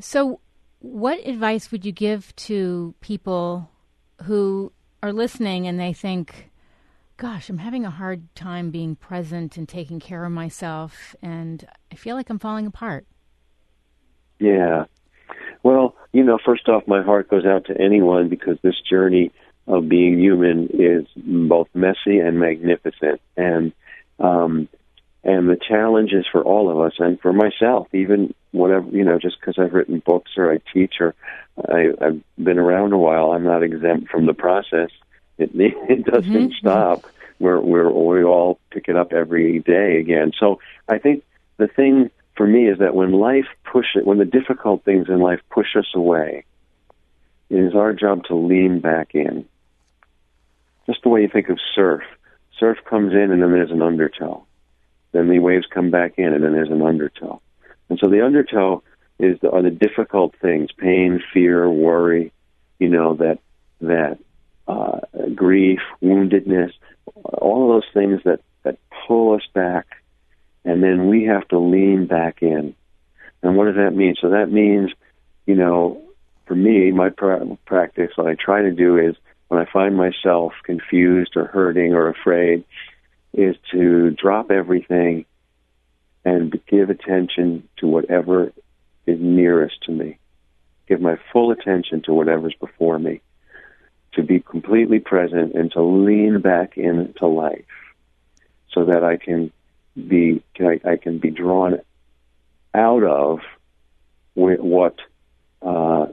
So, 0.00 0.40
what 0.80 1.18
advice 1.26 1.70
would 1.70 1.84
you 1.84 1.92
give 1.92 2.34
to 2.36 2.94
people 3.00 3.70
who 4.22 4.72
are 5.02 5.12
listening 5.12 5.66
and 5.66 5.78
they 5.78 5.92
think, 5.92 6.50
gosh, 7.18 7.50
I'm 7.50 7.58
having 7.58 7.84
a 7.84 7.90
hard 7.90 8.34
time 8.34 8.70
being 8.70 8.96
present 8.96 9.56
and 9.58 9.68
taking 9.68 10.00
care 10.00 10.24
of 10.24 10.32
myself, 10.32 11.14
and 11.20 11.66
I 11.92 11.96
feel 11.96 12.16
like 12.16 12.30
I'm 12.30 12.38
falling 12.38 12.66
apart? 12.66 13.06
Yeah. 14.38 14.84
Well, 15.62 15.94
you 16.12 16.22
know, 16.22 16.38
first 16.44 16.68
off, 16.68 16.86
my 16.86 17.02
heart 17.02 17.28
goes 17.28 17.44
out 17.44 17.66
to 17.66 17.80
anyone 17.80 18.28
because 18.28 18.58
this 18.62 18.80
journey 18.88 19.32
of 19.66 19.88
being 19.88 20.18
human 20.18 20.68
is 20.72 21.06
both 21.16 21.68
messy 21.74 22.18
and 22.18 22.38
magnificent, 22.38 23.20
and 23.36 23.72
um, 24.20 24.68
and 25.24 25.48
the 25.48 25.56
challenge 25.56 26.12
is 26.12 26.24
for 26.30 26.42
all 26.42 26.70
of 26.70 26.78
us 26.80 26.94
and 26.98 27.20
for 27.20 27.32
myself, 27.32 27.88
even 27.92 28.32
whatever 28.52 28.88
you 28.90 29.04
know, 29.04 29.18
just 29.18 29.40
because 29.40 29.58
I've 29.58 29.72
written 29.72 30.00
books 30.04 30.32
or 30.36 30.52
I 30.52 30.58
teach 30.72 30.94
or 31.00 31.14
I, 31.68 31.88
I've 32.00 32.22
been 32.38 32.58
around 32.58 32.92
a 32.92 32.98
while, 32.98 33.32
I'm 33.32 33.44
not 33.44 33.62
exempt 33.62 34.08
from 34.08 34.26
the 34.26 34.34
process. 34.34 34.90
It 35.38 35.50
it 35.54 36.04
doesn't 36.04 36.32
mm-hmm. 36.32 36.58
stop. 36.58 37.06
We're 37.38 37.60
we're 37.60 37.90
we 37.90 38.24
all 38.24 38.60
pick 38.70 38.88
it 38.88 38.96
up 38.96 39.12
every 39.12 39.58
day 39.58 39.98
again. 39.98 40.32
So 40.38 40.60
I 40.88 40.98
think 40.98 41.24
the 41.56 41.66
thing 41.66 42.10
for 42.36 42.46
me 42.46 42.68
is 42.68 42.78
that 42.78 42.94
when 42.94 43.12
life 43.12 43.46
pushes, 43.64 44.04
when 44.04 44.18
the 44.18 44.24
difficult 44.24 44.84
things 44.84 45.08
in 45.08 45.20
life 45.20 45.40
push 45.50 45.74
us 45.76 45.88
away, 45.94 46.44
it 47.48 47.56
is 47.56 47.74
our 47.74 47.92
job 47.92 48.24
to 48.24 48.34
lean 48.34 48.80
back 48.80 49.14
in. 49.14 49.46
Just 50.86 51.02
the 51.02 51.08
way 51.08 51.22
you 51.22 51.28
think 51.28 51.48
of 51.48 51.58
surf. 51.74 52.02
Surf 52.58 52.78
comes 52.88 53.12
in 53.12 53.30
and 53.32 53.42
then 53.42 53.52
there's 53.52 53.70
an 53.70 53.82
undertow. 53.82 54.44
Then 55.12 55.28
the 55.28 55.38
waves 55.38 55.66
come 55.72 55.90
back 55.90 56.14
in 56.18 56.32
and 56.32 56.44
then 56.44 56.52
there's 56.52 56.70
an 56.70 56.82
undertow. 56.82 57.40
And 57.88 57.98
so 57.98 58.10
the 58.10 58.24
undertow 58.24 58.82
is 59.18 59.38
the, 59.40 59.50
are 59.50 59.62
the 59.62 59.70
difficult 59.70 60.34
things, 60.40 60.70
pain, 60.76 61.22
fear, 61.32 61.70
worry, 61.70 62.32
you 62.78 62.88
know, 62.88 63.14
that, 63.16 63.38
that, 63.80 64.18
uh, 64.68 65.00
grief, 65.34 65.80
woundedness, 66.02 66.72
all 67.14 67.62
of 67.62 67.82
those 67.82 67.92
things 67.94 68.20
that, 68.24 68.40
that 68.64 68.78
pull 69.06 69.34
us 69.34 69.46
back 69.54 69.95
and 70.66 70.82
then 70.82 71.08
we 71.08 71.24
have 71.24 71.46
to 71.48 71.58
lean 71.58 72.06
back 72.06 72.42
in. 72.42 72.74
And 73.42 73.56
what 73.56 73.66
does 73.66 73.76
that 73.76 73.94
mean? 73.94 74.16
So 74.20 74.30
that 74.30 74.50
means, 74.50 74.90
you 75.46 75.54
know, 75.54 76.02
for 76.46 76.56
me, 76.56 76.90
my 76.90 77.08
pra- 77.10 77.56
practice, 77.64 78.10
what 78.16 78.26
I 78.26 78.34
try 78.34 78.62
to 78.62 78.72
do 78.72 78.98
is 78.98 79.14
when 79.46 79.60
I 79.60 79.72
find 79.72 79.96
myself 79.96 80.52
confused 80.64 81.36
or 81.36 81.46
hurting 81.46 81.94
or 81.94 82.08
afraid, 82.08 82.64
is 83.32 83.54
to 83.70 84.10
drop 84.10 84.50
everything 84.50 85.24
and 86.24 86.60
give 86.66 86.90
attention 86.90 87.68
to 87.76 87.86
whatever 87.86 88.52
is 89.06 89.20
nearest 89.20 89.84
to 89.84 89.92
me. 89.92 90.18
Give 90.88 91.00
my 91.00 91.16
full 91.32 91.52
attention 91.52 92.02
to 92.06 92.12
whatever's 92.12 92.56
before 92.58 92.98
me. 92.98 93.20
To 94.14 94.22
be 94.24 94.40
completely 94.40 94.98
present 94.98 95.54
and 95.54 95.70
to 95.72 95.82
lean 95.82 96.40
back 96.40 96.76
into 96.76 97.28
life 97.28 97.64
so 98.72 98.86
that 98.86 99.04
I 99.04 99.16
can 99.16 99.52
be 99.96 100.42
I, 100.60 100.80
I 100.84 100.96
can 100.96 101.18
be 101.18 101.30
drawn 101.30 101.78
out 102.74 103.02
of 103.02 103.40
what 104.34 104.96
uh, 105.62 106.06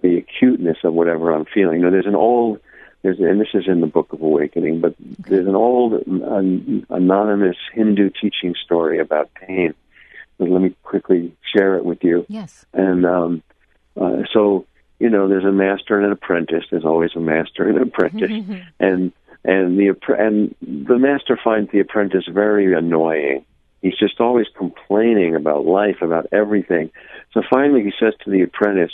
the 0.00 0.16
acuteness 0.16 0.78
of 0.84 0.92
whatever 0.92 1.32
I'm 1.32 1.46
feeling. 1.46 1.80
Now, 1.80 1.90
there's 1.90 2.06
an 2.06 2.14
old 2.14 2.60
there's 3.02 3.18
and 3.20 3.40
this 3.40 3.48
is 3.54 3.68
in 3.68 3.80
the 3.80 3.86
Book 3.86 4.12
of 4.12 4.20
Awakening, 4.20 4.80
but 4.80 4.94
there's 4.98 5.46
an 5.46 5.54
old 5.54 5.94
an, 6.06 6.86
anonymous 6.90 7.56
Hindu 7.72 8.10
teaching 8.20 8.54
story 8.64 8.98
about 8.98 9.32
pain. 9.34 9.74
let 10.38 10.60
me 10.60 10.74
quickly 10.82 11.34
share 11.54 11.76
it 11.76 11.84
with 11.84 12.02
you. 12.02 12.26
Yes. 12.28 12.66
And 12.72 13.06
um, 13.06 13.42
uh, 13.98 14.22
so 14.32 14.66
you 14.98 15.08
know, 15.08 15.28
there's 15.28 15.44
a 15.44 15.52
master 15.52 15.96
and 15.96 16.06
an 16.06 16.12
apprentice. 16.12 16.64
There's 16.70 16.84
always 16.84 17.12
a 17.14 17.20
master 17.20 17.68
and 17.68 17.78
an 17.78 17.84
apprentice, 17.84 18.30
and 18.80 19.12
and 19.48 19.78
the 19.78 19.96
and 20.18 20.54
the 20.60 20.98
master 20.98 21.38
finds 21.42 21.72
the 21.72 21.80
apprentice 21.80 22.26
very 22.30 22.74
annoying. 22.74 23.46
He's 23.80 23.96
just 23.96 24.20
always 24.20 24.46
complaining 24.54 25.34
about 25.34 25.64
life, 25.64 26.02
about 26.02 26.26
everything. 26.32 26.90
So 27.32 27.42
finally, 27.48 27.82
he 27.82 27.92
says 27.98 28.12
to 28.24 28.30
the 28.30 28.42
apprentice, 28.42 28.92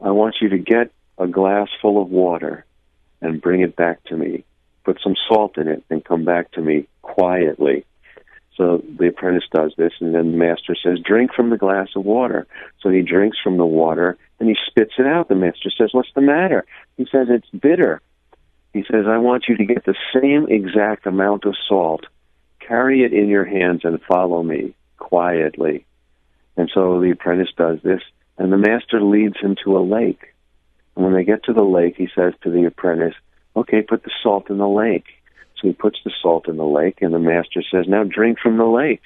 "I 0.00 0.12
want 0.12 0.36
you 0.40 0.50
to 0.50 0.58
get 0.58 0.92
a 1.18 1.26
glass 1.26 1.68
full 1.82 2.00
of 2.00 2.10
water 2.10 2.64
and 3.20 3.42
bring 3.42 3.60
it 3.62 3.74
back 3.74 4.04
to 4.04 4.16
me. 4.16 4.44
Put 4.84 5.00
some 5.02 5.16
salt 5.28 5.58
in 5.58 5.66
it 5.66 5.82
and 5.90 6.04
come 6.04 6.24
back 6.24 6.52
to 6.52 6.60
me 6.60 6.86
quietly." 7.02 7.84
So 8.54 8.84
the 8.98 9.08
apprentice 9.08 9.48
does 9.52 9.74
this, 9.76 9.94
and 10.00 10.14
then 10.14 10.30
the 10.30 10.38
master 10.38 10.76
says, 10.76 11.00
"Drink 11.00 11.34
from 11.34 11.50
the 11.50 11.58
glass 11.58 11.88
of 11.96 12.04
water." 12.04 12.46
So 12.78 12.90
he 12.90 13.02
drinks 13.02 13.38
from 13.42 13.56
the 13.56 13.66
water, 13.66 14.16
and 14.38 14.48
he 14.48 14.56
spits 14.66 14.94
it 14.96 15.06
out. 15.06 15.28
The 15.28 15.34
master 15.34 15.70
says, 15.70 15.92
"What's 15.92 16.12
the 16.14 16.20
matter?" 16.20 16.64
He 16.96 17.04
says, 17.06 17.28
"It's 17.28 17.50
bitter." 17.50 18.00
He 18.76 18.84
says, 18.92 19.06
I 19.08 19.16
want 19.16 19.44
you 19.48 19.56
to 19.56 19.64
get 19.64 19.86
the 19.86 19.94
same 20.12 20.48
exact 20.50 21.06
amount 21.06 21.46
of 21.46 21.54
salt, 21.66 22.04
carry 22.60 23.04
it 23.04 23.14
in 23.14 23.26
your 23.26 23.46
hands, 23.46 23.80
and 23.84 23.98
follow 24.02 24.42
me 24.42 24.74
quietly. 24.98 25.86
And 26.58 26.70
so 26.74 27.00
the 27.00 27.10
apprentice 27.10 27.48
does 27.56 27.78
this, 27.82 28.02
and 28.36 28.52
the 28.52 28.58
master 28.58 29.00
leads 29.00 29.40
him 29.40 29.56
to 29.64 29.78
a 29.78 29.80
lake. 29.80 30.34
And 30.94 31.06
when 31.06 31.14
they 31.14 31.24
get 31.24 31.44
to 31.44 31.54
the 31.54 31.64
lake, 31.64 31.94
he 31.96 32.10
says 32.14 32.34
to 32.42 32.50
the 32.50 32.66
apprentice, 32.66 33.14
Okay, 33.56 33.80
put 33.80 34.02
the 34.02 34.10
salt 34.22 34.50
in 34.50 34.58
the 34.58 34.68
lake. 34.68 35.06
So 35.58 35.68
he 35.68 35.72
puts 35.72 35.98
the 36.04 36.12
salt 36.20 36.46
in 36.46 36.58
the 36.58 36.66
lake, 36.66 36.98
and 37.00 37.14
the 37.14 37.18
master 37.18 37.62
says, 37.62 37.86
Now 37.88 38.04
drink 38.04 38.38
from 38.38 38.58
the 38.58 38.66
lake. 38.66 39.00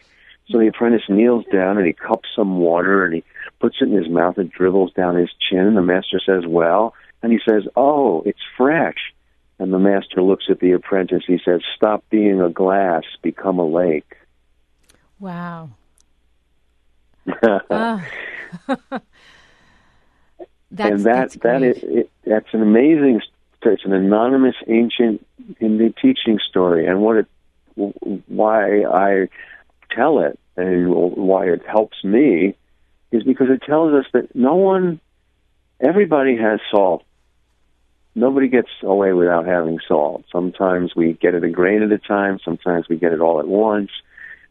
So 0.50 0.58
the 0.58 0.66
apprentice 0.66 1.08
kneels 1.08 1.44
down 1.52 1.78
and 1.78 1.86
he 1.86 1.92
cups 1.92 2.28
some 2.34 2.58
water 2.58 3.04
and 3.04 3.14
he 3.14 3.24
puts 3.60 3.76
it 3.80 3.84
in 3.84 3.92
his 3.92 4.08
mouth. 4.08 4.36
and 4.36 4.50
dribbles 4.50 4.92
down 4.94 5.14
his 5.14 5.30
chin. 5.48 5.60
And 5.60 5.76
the 5.76 5.82
master 5.82 6.20
says, 6.26 6.44
Well, 6.44 6.92
and 7.22 7.30
he 7.30 7.38
says, 7.48 7.68
Oh, 7.76 8.24
it's 8.26 8.40
fresh. 8.56 8.96
And 9.60 9.74
the 9.74 9.78
master 9.78 10.22
looks 10.22 10.46
at 10.48 10.60
the 10.60 10.72
apprentice. 10.72 11.22
He 11.26 11.38
says, 11.44 11.60
Stop 11.76 12.02
being 12.08 12.40
a 12.40 12.48
glass, 12.48 13.02
become 13.20 13.58
a 13.58 13.66
lake. 13.66 14.16
Wow. 15.18 15.68
uh. 17.42 18.00
that's, 20.70 20.90
and 20.90 21.00
that 21.00 21.30
that 21.42 21.62
is 21.62 21.78
it, 21.82 22.10
that's 22.24 22.48
an 22.52 22.62
amazing 22.62 23.20
it's 23.62 23.84
an 23.84 23.92
anonymous 23.92 24.56
ancient 24.66 25.26
Hindu 25.58 25.92
teaching 26.00 26.38
story 26.48 26.86
and 26.86 27.02
what 27.02 27.18
it 27.18 27.26
why 28.28 28.82
I 28.84 29.28
tell 29.94 30.20
it 30.20 30.38
and 30.56 30.88
why 30.90 31.48
it 31.48 31.66
helps 31.66 32.02
me 32.02 32.56
is 33.12 33.22
because 33.24 33.50
it 33.50 33.62
tells 33.62 33.92
us 33.92 34.06
that 34.14 34.34
no 34.34 34.54
one 34.54 35.00
everybody 35.80 36.36
has 36.38 36.60
salt 36.70 37.04
nobody 38.14 38.48
gets 38.48 38.68
away 38.82 39.12
without 39.12 39.46
having 39.46 39.78
salt. 39.86 40.24
Sometimes 40.32 40.94
we 40.94 41.14
get 41.14 41.34
it 41.34 41.44
a 41.44 41.48
grain 41.48 41.82
at 41.82 41.92
a 41.92 41.98
time, 41.98 42.38
sometimes 42.44 42.88
we 42.88 42.96
get 42.96 43.12
it 43.12 43.20
all 43.20 43.40
at 43.40 43.48
once. 43.48 43.90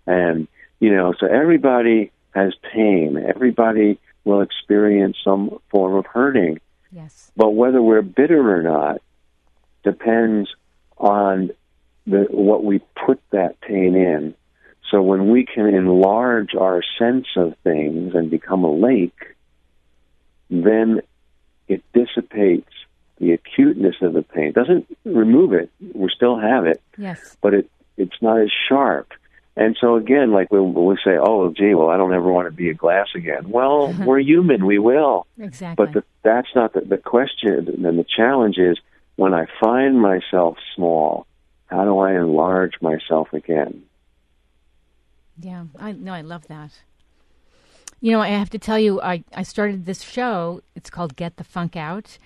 And, 0.07 0.47
you 0.79 0.95
know, 0.95 1.13
so 1.19 1.27
everybody 1.27 2.11
has 2.31 2.53
pain. 2.73 3.17
Everybody 3.17 3.99
will 4.23 4.41
experience 4.41 5.17
some 5.23 5.59
form 5.69 5.95
of 5.95 6.05
hurting. 6.05 6.59
Yes. 6.91 7.31
But 7.35 7.51
whether 7.51 7.81
we're 7.81 8.01
bitter 8.01 8.55
or 8.55 8.63
not, 8.63 9.01
depends 9.83 10.49
on 10.97 11.51
the, 12.05 12.27
what 12.29 12.63
we 12.63 12.81
put 13.05 13.21
that 13.31 13.61
pain 13.61 13.95
in. 13.95 14.35
So 14.89 15.01
when 15.01 15.29
we 15.29 15.45
can 15.45 15.67
enlarge 15.67 16.55
our 16.55 16.81
sense 16.97 17.27
of 17.35 17.55
things 17.63 18.15
and 18.15 18.31
become 18.31 18.63
a 18.63 18.71
lake, 18.71 19.35
then 20.49 21.01
it 21.67 21.83
dissipates 21.93 22.73
the 23.19 23.33
acuteness 23.33 23.95
of 24.01 24.13
the 24.13 24.21
pain. 24.21 24.45
It 24.47 24.55
doesn't 24.55 24.88
remove 25.05 25.53
it. 25.53 25.69
We 25.93 26.09
still 26.15 26.39
have 26.39 26.65
it. 26.65 26.81
Yes. 26.97 27.38
But 27.41 27.53
it 27.53 27.69
it's 27.97 28.21
not 28.21 28.39
as 28.39 28.49
sharp. 28.67 29.11
And 29.55 29.77
so 29.79 29.95
again, 29.95 30.31
like 30.31 30.51
when 30.51 30.73
we 30.73 30.95
say, 31.03 31.17
"Oh, 31.21 31.51
gee, 31.51 31.73
well, 31.73 31.89
I 31.89 31.97
don't 31.97 32.13
ever 32.13 32.31
want 32.31 32.47
to 32.47 32.51
be 32.51 32.69
a 32.69 32.73
glass 32.73 33.07
again." 33.13 33.49
Well, 33.49 33.93
we're 34.05 34.19
human; 34.19 34.65
we 34.65 34.79
will. 34.79 35.27
Exactly. 35.38 35.85
But 35.85 35.93
the, 35.93 36.03
that's 36.23 36.47
not 36.55 36.73
the, 36.73 36.81
the 36.81 36.97
question. 36.97 37.67
And 37.85 37.99
the 37.99 38.05
challenge 38.05 38.57
is 38.57 38.77
when 39.17 39.33
I 39.33 39.47
find 39.59 40.01
myself 40.01 40.57
small, 40.75 41.27
how 41.65 41.83
do 41.83 41.99
I 41.99 42.13
enlarge 42.13 42.75
myself 42.81 43.33
again? 43.33 43.83
Yeah, 45.38 45.65
I 45.77 45.91
no, 45.91 46.13
I 46.13 46.21
love 46.21 46.47
that. 46.47 46.71
You 48.01 48.13
know, 48.13 48.21
I 48.21 48.29
have 48.29 48.49
to 48.51 48.59
tell 48.59 48.79
you, 48.79 49.01
I, 49.01 49.25
I 49.35 49.43
started 49.43 49.85
this 49.85 50.01
show. 50.03 50.61
It's 50.73 50.89
called 50.89 51.17
Get 51.17 51.35
the 51.35 51.43
Funk 51.43 51.75
Out 51.75 52.17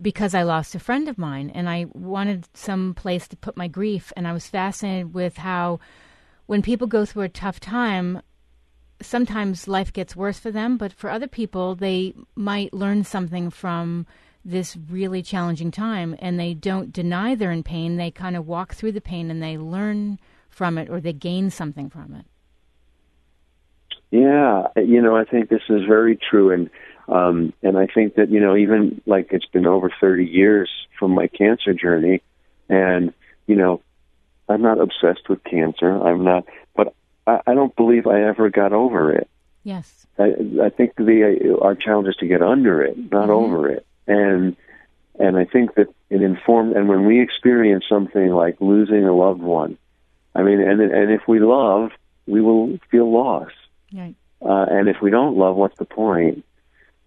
because 0.00 0.34
I 0.34 0.42
lost 0.42 0.74
a 0.74 0.78
friend 0.78 1.08
of 1.08 1.18
mine 1.18 1.50
and 1.54 1.68
I 1.68 1.86
wanted 1.92 2.46
some 2.54 2.94
place 2.94 3.26
to 3.28 3.36
put 3.36 3.56
my 3.56 3.68
grief. 3.68 4.12
And 4.16 4.26
I 4.26 4.32
was 4.32 4.48
fascinated 4.48 5.14
with 5.14 5.38
how 5.38 5.80
when 6.46 6.62
people 6.62 6.86
go 6.86 7.04
through 7.04 7.24
a 7.24 7.28
tough 7.28 7.60
time, 7.60 8.22
sometimes 9.00 9.68
life 9.68 9.92
gets 9.92 10.16
worse 10.16 10.38
for 10.38 10.50
them, 10.50 10.76
but 10.76 10.92
for 10.92 11.10
other 11.10 11.28
people, 11.28 11.74
they 11.74 12.14
might 12.34 12.72
learn 12.72 13.04
something 13.04 13.50
from 13.50 14.06
this 14.44 14.76
really 14.88 15.22
challenging 15.22 15.70
time 15.70 16.16
and 16.20 16.38
they 16.38 16.54
don't 16.54 16.92
deny 16.92 17.34
they're 17.34 17.50
in 17.52 17.62
pain. 17.62 17.96
They 17.96 18.10
kind 18.10 18.36
of 18.36 18.46
walk 18.46 18.74
through 18.74 18.92
the 18.92 19.00
pain 19.00 19.30
and 19.30 19.42
they 19.42 19.58
learn 19.58 20.18
from 20.48 20.78
it 20.78 20.88
or 20.88 21.00
they 21.00 21.12
gain 21.12 21.50
something 21.50 21.90
from 21.90 22.14
it. 22.14 22.24
Yeah, 24.10 24.68
you 24.76 25.02
know, 25.02 25.16
I 25.16 25.24
think 25.24 25.50
this 25.50 25.62
is 25.68 25.82
very 25.86 26.16
true, 26.16 26.50
and 26.50 26.70
um, 27.08 27.52
and 27.62 27.76
I 27.78 27.86
think 27.86 28.14
that 28.16 28.30
you 28.30 28.40
know, 28.40 28.56
even 28.56 29.00
like 29.06 29.28
it's 29.32 29.46
been 29.46 29.66
over 29.66 29.90
thirty 30.00 30.26
years 30.26 30.70
from 30.98 31.12
my 31.12 31.26
cancer 31.26 31.72
journey, 31.74 32.22
and 32.68 33.12
you 33.46 33.56
know, 33.56 33.80
I'm 34.48 34.62
not 34.62 34.80
obsessed 34.80 35.28
with 35.28 35.42
cancer. 35.44 35.90
I'm 35.90 36.24
not, 36.24 36.44
but 36.76 36.94
I, 37.26 37.40
I 37.46 37.54
don't 37.54 37.74
believe 37.76 38.06
I 38.06 38.22
ever 38.24 38.50
got 38.50 38.72
over 38.72 39.12
it. 39.12 39.28
Yes, 39.64 40.06
I, 40.18 40.34
I 40.62 40.68
think 40.70 40.96
the 40.96 41.58
our 41.62 41.74
challenge 41.74 42.08
is 42.08 42.16
to 42.16 42.26
get 42.26 42.42
under 42.42 42.82
it, 42.82 42.96
not 43.10 43.28
Mhm. 43.28 43.42
over 43.42 43.68
it, 43.70 43.86
and 44.06 44.56
and 45.18 45.36
I 45.36 45.44
think 45.44 45.74
that 45.74 45.88
it 46.10 46.22
informed. 46.22 46.76
And 46.76 46.88
when 46.88 47.04
we 47.06 47.20
experience 47.20 47.84
something 47.88 48.28
like 48.30 48.56
losing 48.60 49.04
a 49.04 49.12
loved 49.14 49.42
one, 49.42 49.76
I 50.34 50.42
mean, 50.42 50.60
and 50.60 50.80
and 50.80 51.10
if 51.10 51.22
we 51.26 51.38
love, 51.40 51.90
we 52.26 52.40
will 52.40 52.78
feel 52.90 53.10
loss. 53.10 53.50
right. 53.94 54.14
Uh, 54.40 54.66
and 54.70 54.88
if 54.88 55.00
we 55.02 55.10
don't 55.10 55.36
love, 55.36 55.56
what's 55.56 55.76
the 55.78 55.84
point? 55.84 56.44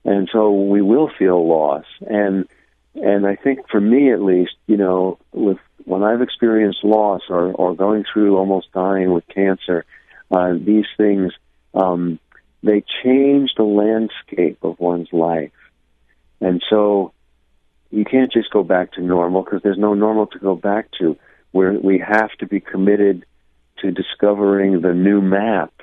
And 0.04 0.30
so 0.32 0.52
we 0.52 0.82
will 0.82 1.10
feel 1.18 1.48
loss. 1.48 1.86
And 2.02 2.48
and 2.96 3.26
I 3.26 3.36
think 3.36 3.70
for 3.70 3.80
me 3.80 4.12
at 4.12 4.22
least, 4.22 4.56
you 4.68 4.78
know, 4.78 5.18
with 5.32 5.58
when 5.86 6.04
I've 6.04 6.22
experienced 6.22 6.84
loss 6.84 7.22
or 7.30 7.52
or 7.54 7.76
going 7.76 8.06
through 8.12 8.38
almost 8.38 8.72
dying 8.74 9.12
with 9.14 9.28
cancer, 9.28 9.86
uh, 10.32 10.54
these 10.54 10.86
things 10.98 11.34
um, 11.74 12.20
they 12.64 12.84
change 13.04 13.52
the 13.56 13.64
landscape 13.64 14.60
of 14.64 14.80
one's 14.80 15.12
life. 15.12 15.52
And 16.40 16.62
so 16.70 17.14
you 17.90 18.06
can't 18.06 18.32
just 18.32 18.52
go 18.52 18.64
back 18.64 18.94
to 18.94 19.02
normal 19.02 19.44
because 19.44 19.62
there's 19.64 19.78
no 19.78 19.94
normal 19.94 20.28
to 20.28 20.40
go 20.40 20.56
back 20.56 20.90
to. 21.00 21.18
Where 21.52 21.74
we 21.74 22.00
have 22.00 22.32
to 22.40 22.48
be 22.48 22.62
committed 22.62 23.26
to 23.80 23.92
discovering 23.92 24.80
the 24.80 24.94
new 24.94 25.22
map 25.22 25.74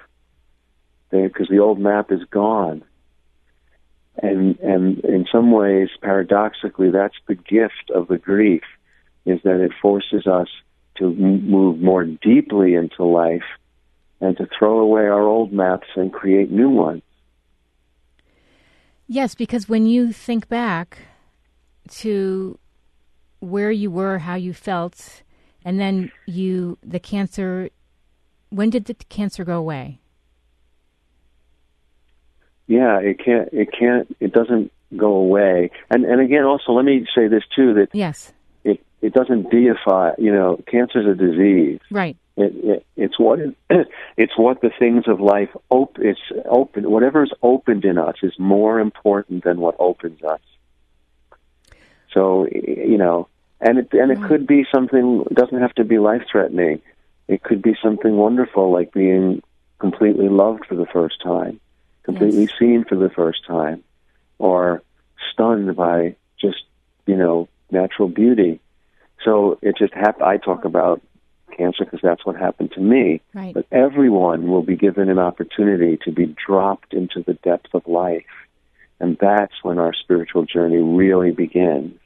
because 1.11 1.49
the 1.49 1.59
old 1.59 1.79
map 1.79 2.11
is 2.11 2.25
gone. 2.31 2.85
And 4.21 4.59
and 4.61 4.99
in 5.05 5.27
some 5.31 5.53
ways, 5.53 5.89
paradoxically, 6.03 6.91
that's 6.91 7.15
the 7.27 7.35
gift 7.35 7.91
of 7.95 8.09
the 8.09 8.19
grief, 8.19 8.63
is 9.25 9.41
that 9.45 9.61
it 9.61 9.73
forces 9.81 10.27
us 10.27 10.49
to 10.97 11.15
move 11.15 11.81
more 11.81 12.05
deeply 12.05 12.75
into 12.75 13.05
life 13.05 13.45
and 14.21 14.37
to 14.37 14.49
throw 14.59 14.81
away 14.81 15.03
our 15.03 15.23
old 15.23 15.53
maps 15.53 15.87
and 15.95 16.13
create 16.13 16.51
new 16.51 16.69
ones. 16.69 17.03
Yes, 19.07 19.35
because 19.35 19.69
when 19.69 19.87
you 19.87 20.13
think 20.13 20.49
back 20.49 20.99
to 21.89 22.59
where 23.39 23.71
you 23.71 23.91
were, 23.91 24.19
how 24.19 24.35
you 24.35 24.53
felt, 24.53 25.23
and 25.65 25.79
then 25.79 26.11
you 26.27 26.77
the 26.83 26.99
cancer 26.99 27.71
when 28.51 28.71
did 28.71 28.87
the 28.87 28.95
cancer 28.95 29.45
go 29.45 29.59
away? 29.59 30.01
Yeah, 32.69 33.01
it 33.01 33.19
can't. 33.25 33.49
It 33.53 33.71
can't. 33.77 34.15
It 34.21 34.33
doesn't 34.33 34.71
go 34.97 35.15
away. 35.15 35.71
And 35.91 36.05
and 36.05 36.21
again, 36.21 36.45
also, 36.45 36.73
let 36.73 36.85
me 36.85 37.05
say 37.17 37.27
this 37.27 37.43
too: 37.57 37.75
that 37.75 37.89
Yes. 37.93 38.33
it 38.63 38.81
it 39.03 39.13
doesn't 39.15 39.51
deify. 39.51 40.13
You 40.19 40.33
know, 40.33 40.61
cancer 40.71 41.01
is 41.01 41.07
a 41.07 41.15
disease. 41.15 41.81
Right. 41.91 42.17
It, 42.37 42.53
it, 42.63 42.87
it's 42.97 43.19
what 43.19 43.41
it, 43.41 43.57
it's 44.17 44.37
what 44.39 44.61
the 44.61 44.71
things 44.79 45.05
of 45.09 45.19
life 45.21 45.49
op- 45.71 45.99
it's 45.99 46.21
open. 46.45 46.89
Whatever 46.91 47.25
is 47.25 47.33
opened 47.43 47.85
in 47.85 47.99
us 47.99 48.17
is 48.23 48.35
more 48.39 48.79
important 48.79 49.43
than 49.45 49.59
what 49.61 49.75
opens 49.81 50.23
us. 50.23 50.41
So 52.13 52.47
you 52.53 52.99
know, 52.99 53.29
and 53.61 53.79
it 53.79 53.89
and 53.93 54.11
it 54.11 54.19
Right. 54.19 54.29
could 54.29 54.47
be 54.47 54.67
something. 54.75 55.25
It 55.31 55.35
doesn't 55.35 55.61
have 55.61 55.75
to 55.77 55.85
be 55.85 55.99
life 55.99 56.23
threatening. 56.31 56.81
It 57.29 57.43
could 57.43 57.61
be 57.63 57.75
something 57.83 58.17
wonderful, 58.17 58.71
like 58.73 58.93
being 58.93 59.43
completely 59.79 60.29
loved 60.29 60.65
for 60.67 60.75
the 60.77 60.87
first 60.87 61.21
time, 61.23 61.61
completely 62.09 62.43
Yes. 62.43 62.59
seen 62.59 62.85
for 62.89 62.97
the 62.97 63.11
first 63.11 63.45
time, 63.47 63.85
or 64.39 64.83
stunned 65.31 65.77
by 65.77 66.17
just 66.41 66.65
you 67.07 67.17
know 67.17 67.49
natural 67.71 68.09
beauty. 68.09 68.61
So 69.25 69.59
it 69.61 69.77
just 69.77 69.93
happened. 69.93 70.25
I 70.25 70.39
talk 70.39 70.65
about 70.65 71.03
cancer 71.55 71.85
because 71.85 72.01
that's 72.03 72.25
what 72.25 72.37
happened 72.37 72.73
to 72.73 72.81
me. 72.81 73.21
Right. 73.35 73.53
But 73.53 73.67
everyone 73.71 74.49
will 74.49 74.63
be 74.63 74.77
given 74.77 75.11
an 75.11 75.19
opportunity 75.19 75.99
to 76.05 76.13
be 76.13 76.35
dropped 76.47 76.95
into 76.95 77.23
the 77.23 77.35
depth 77.35 77.75
of 77.75 77.87
life. 77.87 78.25
And 79.01 79.19
that's 79.21 79.55
when 79.63 79.79
our 79.79 79.93
spiritual 79.93 80.47
journey 80.47 80.79
really 80.79 81.33
begins. 81.33 81.99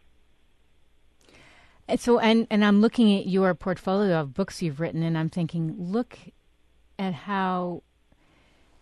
And 1.86 2.00
So 2.00 2.18
and 2.18 2.48
and 2.50 2.64
I'm 2.64 2.80
looking 2.80 3.16
at 3.18 3.26
your 3.26 3.54
portfolio 3.54 4.20
of 4.20 4.34
books 4.34 4.62
you've 4.62 4.80
written 4.80 5.02
and 5.04 5.16
I'm 5.16 5.28
thinking 5.28 5.76
look 5.78 6.18
at 6.98 7.14
how 7.14 7.82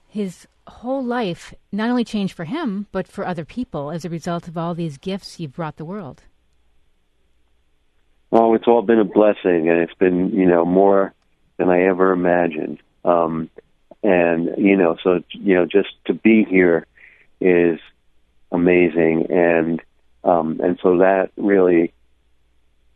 his 0.08 0.46
whole 0.70 1.04
life 1.04 1.52
not 1.70 1.90
only 1.90 2.04
changed 2.04 2.34
for 2.34 2.44
him 2.44 2.86
but 2.92 3.06
for 3.06 3.26
other 3.26 3.44
people 3.44 3.90
as 3.90 4.04
a 4.04 4.08
result 4.08 4.48
of 4.48 4.56
all 4.56 4.74
these 4.74 4.98
gifts 4.98 5.38
you've 5.38 5.52
brought 5.52 5.76
the 5.76 5.84
world. 5.84 6.22
Well, 8.30 8.54
it's 8.54 8.68
all 8.68 8.82
been 8.82 9.00
a 9.00 9.04
blessing, 9.04 9.68
and 9.68 9.80
it's 9.80 9.94
been, 9.94 10.30
you 10.30 10.46
know, 10.46 10.64
more 10.64 11.12
than 11.56 11.68
I 11.68 11.82
ever 11.82 12.12
imagined. 12.12 12.78
Um, 13.04 13.50
and, 14.02 14.54
you 14.56 14.76
know, 14.76 14.96
so, 15.02 15.22
you 15.30 15.56
know, 15.56 15.66
just 15.66 15.88
to 16.06 16.14
be 16.14 16.44
here 16.44 16.86
is 17.40 17.80
amazing. 18.52 19.26
And, 19.30 19.82
um, 20.22 20.60
and 20.62 20.78
so 20.80 20.98
that 20.98 21.32
really 21.36 21.92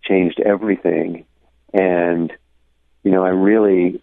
changed 0.05 0.39
everything. 0.41 1.25
And, 1.73 2.33
you 3.03 3.11
know, 3.11 3.25
I 3.25 3.31
really 3.31 4.01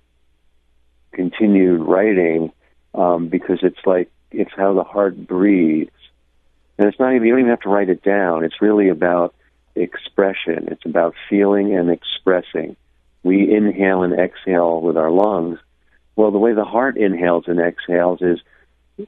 continued 1.14 1.82
writing 1.82 2.52
um, 2.94 3.28
because 3.28 3.60
it's 3.64 3.86
like 3.86 4.10
it's 4.32 4.52
how 4.56 4.74
the 4.74 4.84
heart 4.84 5.28
breathes. 5.28 5.92
And 6.78 6.88
it's 6.88 7.00
not 7.00 7.14
even 7.14 7.28
you 7.28 7.34
don't 7.34 7.42
even 7.42 7.50
have 7.52 7.62
to 7.62 7.70
write 7.70 7.90
it 7.90 8.04
down. 8.04 8.44
It's 8.44 8.62
really 8.62 8.90
about 8.90 9.36
expression. 9.76 10.68
It's 10.72 10.86
about 10.86 11.16
feeling 11.30 11.76
and 11.76 11.90
expressing. 11.90 12.76
We 13.24 13.54
inhale 13.54 14.04
and 14.04 14.20
exhale 14.20 14.82
with 14.82 14.98
our 14.98 15.12
lungs. 15.12 15.60
Well, 16.16 16.32
the 16.32 16.40
way 16.40 16.54
the 16.54 16.66
heart 16.66 16.98
inhales 16.98 17.46
and 17.48 17.60
exhales 17.60 18.22
is 18.22 18.40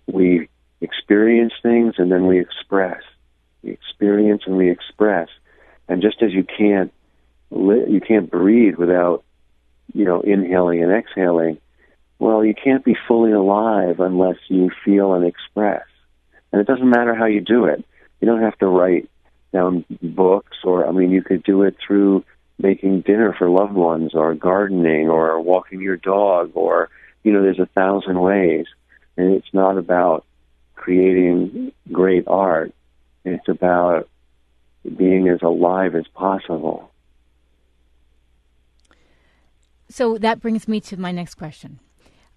we 0.07 0.49
experience 0.81 1.53
things 1.61 1.95
and 1.97 2.11
then 2.11 2.27
we 2.27 2.39
express. 2.39 3.01
We 3.63 3.71
experience 3.71 4.43
and 4.45 4.57
we 4.57 4.69
express. 4.69 5.29
And 5.87 6.01
just 6.01 6.21
as 6.21 6.31
you 6.31 6.43
can't 6.43 6.93
you 7.51 8.01
can't 8.05 8.31
breathe 8.31 8.75
without 8.75 9.23
you 9.93 10.05
know 10.05 10.21
inhaling 10.21 10.83
and 10.83 10.91
exhaling, 10.91 11.59
well, 12.23 12.45
you 12.45 12.53
can't 12.53 12.85
be 12.85 12.95
fully 13.05 13.33
alive 13.33 13.99
unless 13.99 14.37
you 14.47 14.71
feel 14.85 15.13
and 15.13 15.25
express. 15.25 15.83
And 16.53 16.61
it 16.61 16.67
doesn't 16.67 16.89
matter 16.89 17.13
how 17.13 17.25
you 17.25 17.41
do 17.41 17.65
it. 17.65 17.83
You 18.21 18.27
don't 18.27 18.41
have 18.41 18.57
to 18.59 18.67
write 18.67 19.09
down 19.51 19.83
books 20.01 20.57
or 20.63 20.87
I 20.87 20.91
mean 20.91 21.11
you 21.11 21.21
could 21.21 21.43
do 21.43 21.63
it 21.63 21.75
through 21.85 22.23
making 22.57 23.01
dinner 23.01 23.35
for 23.37 23.49
loved 23.49 23.73
ones 23.73 24.15
or 24.15 24.33
gardening 24.33 25.09
or 25.09 25.39
walking 25.41 25.81
your 25.81 25.97
dog 25.97 26.51
or 26.55 26.89
you 27.23 27.31
know 27.31 27.43
there's 27.43 27.59
a 27.59 27.67
thousand 27.67 28.19
ways 28.19 28.65
and 29.15 29.31
it's 29.35 29.53
not 29.53 29.77
about 29.77 30.25
creating 30.73 31.71
great 31.91 32.23
art 32.25 32.73
it's 33.25 33.47
about 33.47 34.09
being 34.97 35.27
as 35.27 35.43
alive 35.43 35.93
as 35.93 36.07
possible 36.15 36.91
So 39.93 40.17
that 40.17 40.39
brings 40.39 40.67
me 40.67 40.81
to 40.89 40.97
my 40.97 41.11
next 41.11 41.35
question. 41.35 41.79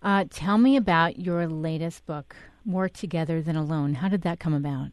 Uh, 0.03 0.25
tell 0.31 0.59
me 0.59 0.77
about 0.77 1.19
your 1.19 1.47
latest 1.47 2.07
book, 2.07 2.37
More 2.65 2.89
Together 2.89 3.43
Than 3.43 3.57
Alone. 3.57 3.95
How 3.95 4.09
did 4.09 4.23
that 4.23 4.39
come 4.39 4.55
about? 4.55 4.91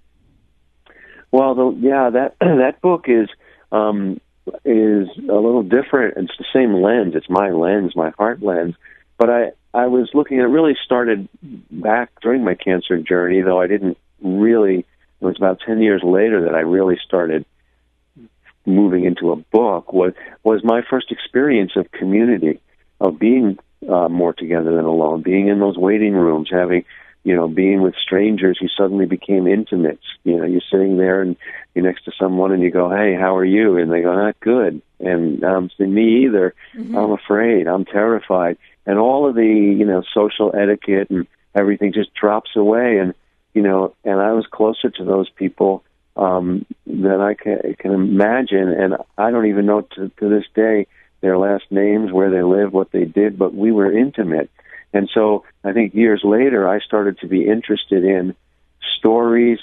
Well, 1.32 1.56
the, 1.56 1.78
yeah, 1.80 2.10
that 2.10 2.36
that 2.40 2.82
book 2.82 3.06
is 3.08 3.28
um, 3.72 4.20
is 4.66 5.08
a 5.18 5.34
little 5.34 5.64
different. 5.64 6.18
It's 6.18 6.38
the 6.38 6.46
same 6.54 6.76
lens. 6.76 7.14
It's 7.16 7.30
my 7.30 7.50
lens, 7.50 7.96
my 7.96 8.12
heart 8.12 8.42
lens. 8.42 8.76
But 9.18 9.30
I 9.30 9.52
I 9.74 9.88
was 9.88 10.10
looking. 10.14 10.38
It 10.38 10.44
really 10.44 10.78
started 10.86 11.28
back 11.72 12.12
during 12.22 12.44
my 12.44 12.56
cancer 12.56 13.00
journey, 13.00 13.42
though 13.42 13.60
I 13.60 13.68
didn't 13.68 13.98
really. 14.22 14.80
It 14.80 15.26
was 15.26 15.36
about 15.38 15.62
ten 15.66 15.82
years 15.82 16.02
later 16.04 16.44
that 16.44 16.54
I 16.54 16.60
really 16.60 17.00
started 17.04 17.46
moving 18.66 19.06
into 19.06 19.32
a 19.32 19.36
book. 19.36 19.92
Was 19.92 20.14
was 20.44 20.64
my 20.64 20.82
first 20.88 21.12
experience 21.12 21.72
of 21.76 21.92
community, 21.92 22.62
of 23.00 23.18
being 23.18 23.58
uh, 23.90 24.10
more 24.10 24.34
together 24.34 24.76
than 24.76 24.86
alone, 24.86 25.22
being 25.22 25.48
in 25.48 25.60
those 25.60 25.78
waiting 25.78 26.14
rooms, 26.14 26.50
having 26.52 26.86
you 27.24 27.36
know, 27.36 27.48
being 27.48 27.82
with 27.82 27.96
strangers, 27.96 28.60
you 28.62 28.68
suddenly 28.68 29.06
became 29.06 29.48
intimate. 29.48 30.00
You 30.26 30.38
know, 30.38 30.46
you're 30.46 30.62
sitting 30.70 30.98
there 30.98 31.22
and 31.22 31.38
you're 31.74 31.86
next 31.86 32.04
to 32.06 32.12
someone 32.20 32.52
and 32.52 32.62
you 32.62 32.70
go, 32.70 32.90
"Hey, 32.90 33.16
how 33.16 33.38
are 33.38 33.46
you?" 33.46 33.78
And 33.78 33.92
they 33.92 34.02
go, 34.02 34.14
"Not 34.14 34.40
good." 34.42 34.82
And 35.00 35.44
um, 35.44 35.70
me 35.80 36.26
either. 36.26 36.54
Mm-hmm. 36.76 36.98
I'm 36.98 37.12
afraid. 37.12 37.68
I'm 37.68 37.86
terrified. 37.86 38.58
And 38.86 39.00
all 39.00 39.28
of 39.28 39.36
the 39.36 39.46
you 39.46 39.86
know 39.86 40.04
social 40.14 40.54
etiquette 40.54 41.10
and 41.10 41.26
everything 41.56 41.94
just 41.94 42.14
drops 42.14 42.52
away. 42.58 42.98
And 42.98 43.14
you 43.54 43.62
know, 43.62 43.96
and 44.04 44.20
I 44.20 44.34
was 44.34 44.46
closer 44.52 44.90
to 44.90 45.06
those 45.06 45.30
people 45.30 45.84
um, 46.18 46.66
than 46.86 47.22
I 47.22 47.36
can, 47.36 47.76
can 47.80 47.92
imagine. 47.92 48.68
And 48.68 48.98
I 49.18 49.32
don't 49.32 49.48
even 49.48 49.66
know 49.66 49.82
to, 49.96 50.10
to 50.10 50.30
this 50.30 50.46
day 50.54 50.88
their 51.24 51.38
last 51.38 51.64
names, 51.72 52.12
where 52.12 52.30
they 52.30 52.44
live, 52.44 52.74
what 52.74 52.92
they 52.92 53.06
did, 53.06 53.40
but 53.40 53.56
we 53.56 53.72
were 53.72 53.98
intimate. 53.98 54.52
And 54.92 55.10
so 55.14 55.46
I 55.64 55.72
think 55.72 55.96
years 55.96 56.22
later, 56.24 56.68
I 56.68 56.82
started 56.82 57.18
to 57.20 57.28
be 57.28 57.48
interested 57.48 58.04
in 58.04 58.36
stories 59.00 59.60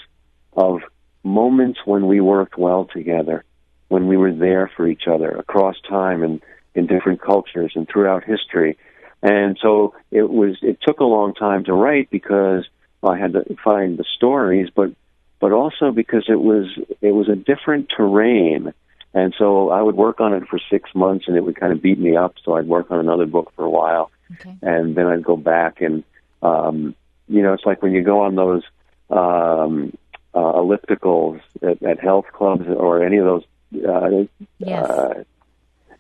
of 0.54 0.80
moments 1.22 1.78
when 1.84 2.06
we 2.06 2.18
worked 2.18 2.56
well 2.56 2.86
together, 2.86 3.44
when 3.88 4.08
we 4.08 4.16
were 4.16 4.32
there 4.32 4.70
for 4.74 4.88
each 4.88 5.06
other 5.06 5.30
across 5.30 5.76
time 5.86 6.22
and 6.22 6.40
in 6.74 6.86
different 6.86 7.20
cultures 7.20 7.72
and 7.74 7.86
throughout 7.86 8.24
history. 8.24 8.78
And 9.22 9.58
so 9.60 9.94
it 10.10 10.30
was, 10.30 10.56
it 10.62 10.78
took 10.80 11.00
a 11.00 11.04
long 11.04 11.34
time 11.34 11.64
to 11.64 11.74
write 11.74 12.08
because 12.08 12.64
I 13.02 13.18
had 13.18 13.34
to 13.34 13.44
find 13.62 13.98
the 13.98 14.04
stories, 14.16 14.70
but, 14.74 14.92
but 15.40 15.52
also 15.52 15.90
because 15.90 16.24
it 16.28 16.40
was, 16.40 16.66
it 17.02 17.10
was 17.10 17.28
a 17.28 17.36
different 17.36 17.92
terrain. 17.94 18.72
And 19.12 19.34
so 19.36 19.70
I 19.70 19.82
would 19.82 19.96
work 19.96 20.20
on 20.20 20.34
it 20.34 20.46
for 20.48 20.58
six 20.70 20.90
months 20.94 21.24
and 21.26 21.36
it 21.36 21.44
would 21.44 21.58
kind 21.58 21.72
of 21.72 21.82
beat 21.82 21.98
me 21.98 22.16
up. 22.16 22.34
So 22.44 22.54
I'd 22.54 22.68
work 22.68 22.90
on 22.90 23.00
another 23.00 23.26
book 23.26 23.52
for 23.56 23.64
a 23.64 23.70
while 23.70 24.10
Okay. 24.32 24.56
And 24.62 24.94
then 24.94 25.06
I'd 25.06 25.24
go 25.24 25.36
back 25.36 25.80
and, 25.80 26.04
um, 26.42 26.94
you 27.28 27.42
know, 27.42 27.52
it's 27.52 27.64
like 27.64 27.82
when 27.82 27.92
you 27.92 28.02
go 28.02 28.22
on 28.22 28.36
those 28.36 28.62
um, 29.10 29.96
uh, 30.34 30.38
ellipticals 30.38 31.40
at, 31.62 31.82
at 31.82 32.00
health 32.00 32.26
clubs 32.32 32.66
or 32.68 33.04
any 33.04 33.18
of 33.18 33.24
those. 33.24 33.44
Uh, 33.86 34.26
yes. 34.58 34.90
Uh, 34.90 35.24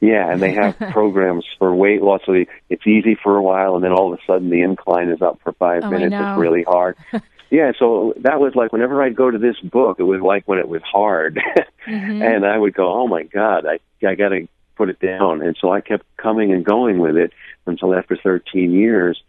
yeah, 0.00 0.32
and 0.32 0.42
they 0.42 0.52
have 0.52 0.78
programs 0.92 1.44
for 1.58 1.74
weight 1.74 2.02
loss. 2.02 2.22
So 2.24 2.32
it's 2.68 2.86
easy 2.86 3.16
for 3.22 3.36
a 3.36 3.42
while, 3.42 3.74
and 3.74 3.84
then 3.84 3.92
all 3.92 4.12
of 4.12 4.18
a 4.18 4.22
sudden 4.26 4.50
the 4.50 4.62
incline 4.62 5.10
is 5.10 5.22
up 5.22 5.40
for 5.42 5.52
five 5.52 5.82
oh, 5.84 5.90
minutes. 5.90 6.14
It's 6.14 6.38
really 6.38 6.62
hard. 6.62 6.96
yeah, 7.50 7.72
so 7.78 8.14
that 8.18 8.40
was 8.40 8.54
like 8.54 8.72
whenever 8.72 9.02
I'd 9.02 9.14
go 9.14 9.30
to 9.30 9.38
this 9.38 9.58
book, 9.60 10.00
it 10.00 10.04
was 10.04 10.20
like 10.22 10.48
when 10.48 10.58
it 10.58 10.68
was 10.68 10.82
hard, 10.82 11.38
mm-hmm. 11.86 12.22
and 12.22 12.46
I 12.46 12.56
would 12.56 12.74
go, 12.74 12.92
"Oh 12.92 13.06
my 13.06 13.24
God, 13.24 13.66
I 13.66 13.78
I 14.06 14.14
got 14.14 14.30
to 14.30 14.48
put 14.76 14.88
it 14.88 15.00
down." 15.00 15.42
And 15.42 15.56
so 15.60 15.70
I 15.70 15.82
kept 15.82 16.06
coming 16.16 16.52
and 16.52 16.64
going 16.64 16.98
with 16.98 17.16
it 17.16 17.32
until 17.66 17.94
after 17.94 18.16
13 18.16 18.72
years, 18.72 19.22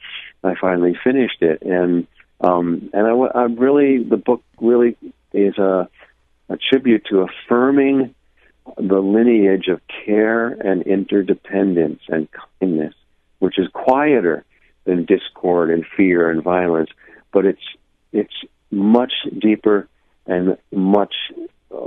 I 0.44 0.56
finally 0.60 0.98
finished 1.04 1.42
it. 1.42 1.62
And 1.64 2.08
um, 2.40 2.90
and 2.94 3.08
I, 3.08 3.12
I 3.12 3.44
really 3.44 4.04
the 4.04 4.18
book 4.18 4.44
really 4.60 4.96
is 5.34 5.58
a, 5.58 5.90
a 6.50 6.58
tribute 6.58 7.06
to 7.10 7.28
affirming 7.28 8.16
the 8.78 9.00
lineage 9.00 9.68
of 9.68 9.82
care 10.06 10.48
and 10.48 10.82
interdependence 10.84 12.02
and 12.08 12.28
kindness, 12.60 12.94
which 13.40 13.58
is 13.58 13.68
quieter 13.74 14.44
than 14.86 15.06
discord 15.06 15.70
and 15.70 15.86
fear 15.96 16.30
and 16.30 16.44
violence, 16.44 16.90
but 17.32 17.46
it's 17.46 17.62
it's 18.12 18.34
much 18.72 19.14
deeper 19.38 19.88
and 20.26 20.58
much 20.72 21.14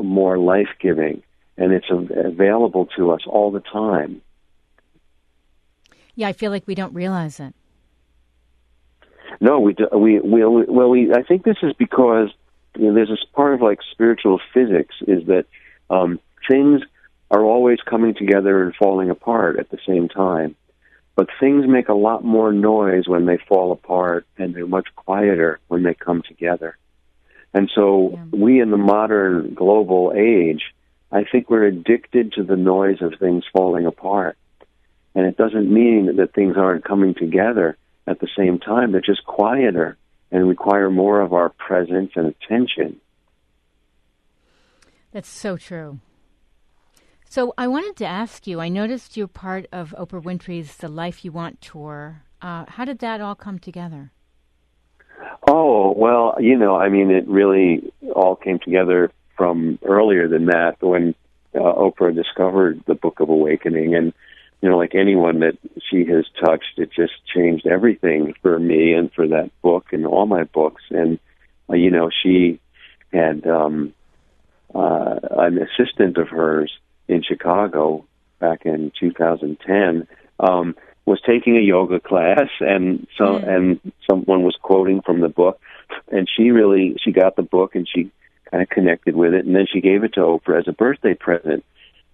more 0.03 0.38
life 0.38 0.68
giving, 0.81 1.23
and 1.57 1.73
it's 1.73 1.90
available 1.90 2.87
to 2.97 3.11
us 3.11 3.20
all 3.27 3.51
the 3.51 3.61
time. 3.61 4.20
Yeah, 6.14 6.29
I 6.29 6.33
feel 6.33 6.51
like 6.51 6.66
we 6.66 6.75
don't 6.75 6.94
realize 6.94 7.40
it. 7.40 7.55
No, 9.40 9.61
we 9.61 9.75
do, 9.75 9.88
we 9.92 10.20
we 10.20 10.44
well 10.44 10.90
we 10.90 11.12
I 11.12 11.23
think 11.23 11.44
this 11.44 11.57
is 11.62 11.73
because 11.75 12.31
you 12.77 12.88
know, 12.88 12.94
there's 12.94 13.09
this 13.09 13.25
part 13.33 13.55
of 13.55 13.62
like 13.62 13.81
spiritual 13.90 14.40
physics 14.53 14.94
is 15.07 15.27
that 15.27 15.47
um, 15.90 16.20
things 16.48 16.83
are 17.30 17.42
always 17.42 17.80
coming 17.80 18.14
together 18.14 18.62
and 18.62 18.74
falling 18.74 19.11
apart 19.11 19.59
at 19.59 19.70
the 19.70 19.78
same 19.87 20.09
time, 20.09 20.54
but 21.16 21.28
things 21.40 21.66
make 21.66 21.88
a 21.88 21.94
lot 21.94 22.24
more 22.24 22.52
noise 22.52 23.07
when 23.07 23.26
they 23.26 23.38
fall 23.48 23.72
apart, 23.72 24.26
and 24.37 24.54
they're 24.54 24.66
much 24.66 24.88
quieter 24.96 25.61
when 25.68 25.83
they 25.83 25.94
come 25.94 26.22
together. 26.22 26.76
And 27.52 27.70
so 27.74 28.11
yeah. 28.12 28.24
we 28.33 28.61
in 28.61 28.70
the 28.70 28.76
modern 28.76 29.54
global 29.54 30.12
age, 30.14 30.62
I 31.12 31.24
think 31.24 31.48
we're 31.48 31.66
addicted 31.66 32.33
to 32.33 32.42
the 32.42 32.57
noise 32.57 33.00
of 33.00 33.14
things 33.20 33.44
falling 33.52 33.87
apart. 33.87 34.37
And 35.14 35.26
it 35.26 35.37
doesn't 35.37 35.72
mean 35.72 36.16
that 36.16 36.35
things 36.35 36.57
aren't 36.57 36.85
coming 36.85 37.14
together 37.14 37.76
at 38.07 38.18
the 38.18 38.28
same 38.37 38.59
time. 38.59 38.90
They're 38.90 39.00
just 39.00 39.24
quieter 39.24 39.96
and 40.33 40.48
require 40.48 40.90
more 40.90 41.20
of 41.20 41.33
our 41.33 41.50
presence 41.50 42.11
and 42.16 42.26
attention. 42.26 43.00
That's 45.12 45.28
so 45.28 45.57
true. 45.57 46.00
So 47.35 47.53
I 47.59 47.66
wanted 47.66 47.97
to 47.97 48.07
ask 48.07 48.47
you 48.47 48.61
I 48.61 48.68
noticed 48.68 49.16
you're 49.16 49.27
part 49.27 49.66
of 49.73 49.92
Oprah 49.99 50.23
Winfrey's 50.23 50.77
The 50.77 50.88
Life 50.88 51.25
You 51.25 51.33
Want 51.33 51.61
tour. 51.61 52.23
Uh, 52.40 52.64
how 52.68 52.85
did 52.85 53.01
that 53.01 53.20
all 53.20 53.35
come 53.35 53.59
together? 53.59 54.12
Oh, 55.49 55.92
well, 55.97 56.37
you 56.38 56.57
know, 56.57 56.77
I 56.77 56.88
mean, 56.88 57.11
it 57.11 57.27
really 57.27 57.92
all 58.14 58.37
came 58.37 58.61
together 58.61 59.11
from 59.37 59.81
earlier 59.85 60.29
than 60.29 60.47
that 60.47 60.77
when 60.81 61.16
uh, 61.57 61.59
Oprah 61.59 62.14
discovered 62.14 62.85
the 62.87 62.94
Book 62.94 63.18
of 63.18 63.31
Awakening. 63.31 63.97
And 63.97 64.12
you 64.62 64.68
know, 64.68 64.79
like 64.79 64.94
anyone 64.94 65.40
that 65.40 65.59
she 65.90 66.05
has 66.05 66.27
touched, 66.38 66.79
it 66.79 66.90
just 66.94 67.14
changed 67.35 67.66
everything 67.66 68.35
for 68.42 68.61
me 68.61 68.92
and 68.92 69.12
for 69.12 69.27
that 69.27 69.51
book 69.61 69.87
and 69.90 70.07
all 70.07 70.27
my 70.27 70.44
books. 70.44 70.85
And, 70.90 71.18
uh, 71.68 71.75
you 71.75 71.90
know, 71.90 72.11
she 72.23 72.61
had 73.12 73.44
um, 73.44 73.92
uh, 74.73 75.18
an 75.33 75.59
assistant 75.59 76.16
of 76.16 76.29
hers 76.29 76.70
in 77.08 77.22
Chicago 77.22 78.04
back 78.38 78.66
in 78.66 78.92
2010 78.98 80.06
um, 80.40 80.76
was 81.06 81.20
taking 81.26 81.56
a 81.56 81.60
yoga 81.60 82.00
class, 82.00 82.48
and 82.60 83.06
so 83.16 83.38
mm. 83.38 83.48
and 83.48 83.92
someone 84.08 84.42
was 84.42 84.56
quoting 84.60 85.02
from 85.02 85.20
the 85.20 85.28
book, 85.28 85.60
and 86.10 86.28
she 86.34 86.50
really 86.50 86.96
she 87.02 87.12
got 87.12 87.36
the 87.36 87.42
book 87.42 87.74
and 87.74 87.86
she 87.88 88.10
kind 88.50 88.62
of 88.62 88.68
connected 88.68 89.14
with 89.14 89.34
it, 89.34 89.44
and 89.44 89.54
then 89.54 89.66
she 89.70 89.80
gave 89.80 90.04
it 90.04 90.14
to 90.14 90.20
Oprah 90.20 90.60
as 90.60 90.68
a 90.68 90.72
birthday 90.72 91.14
present 91.14 91.64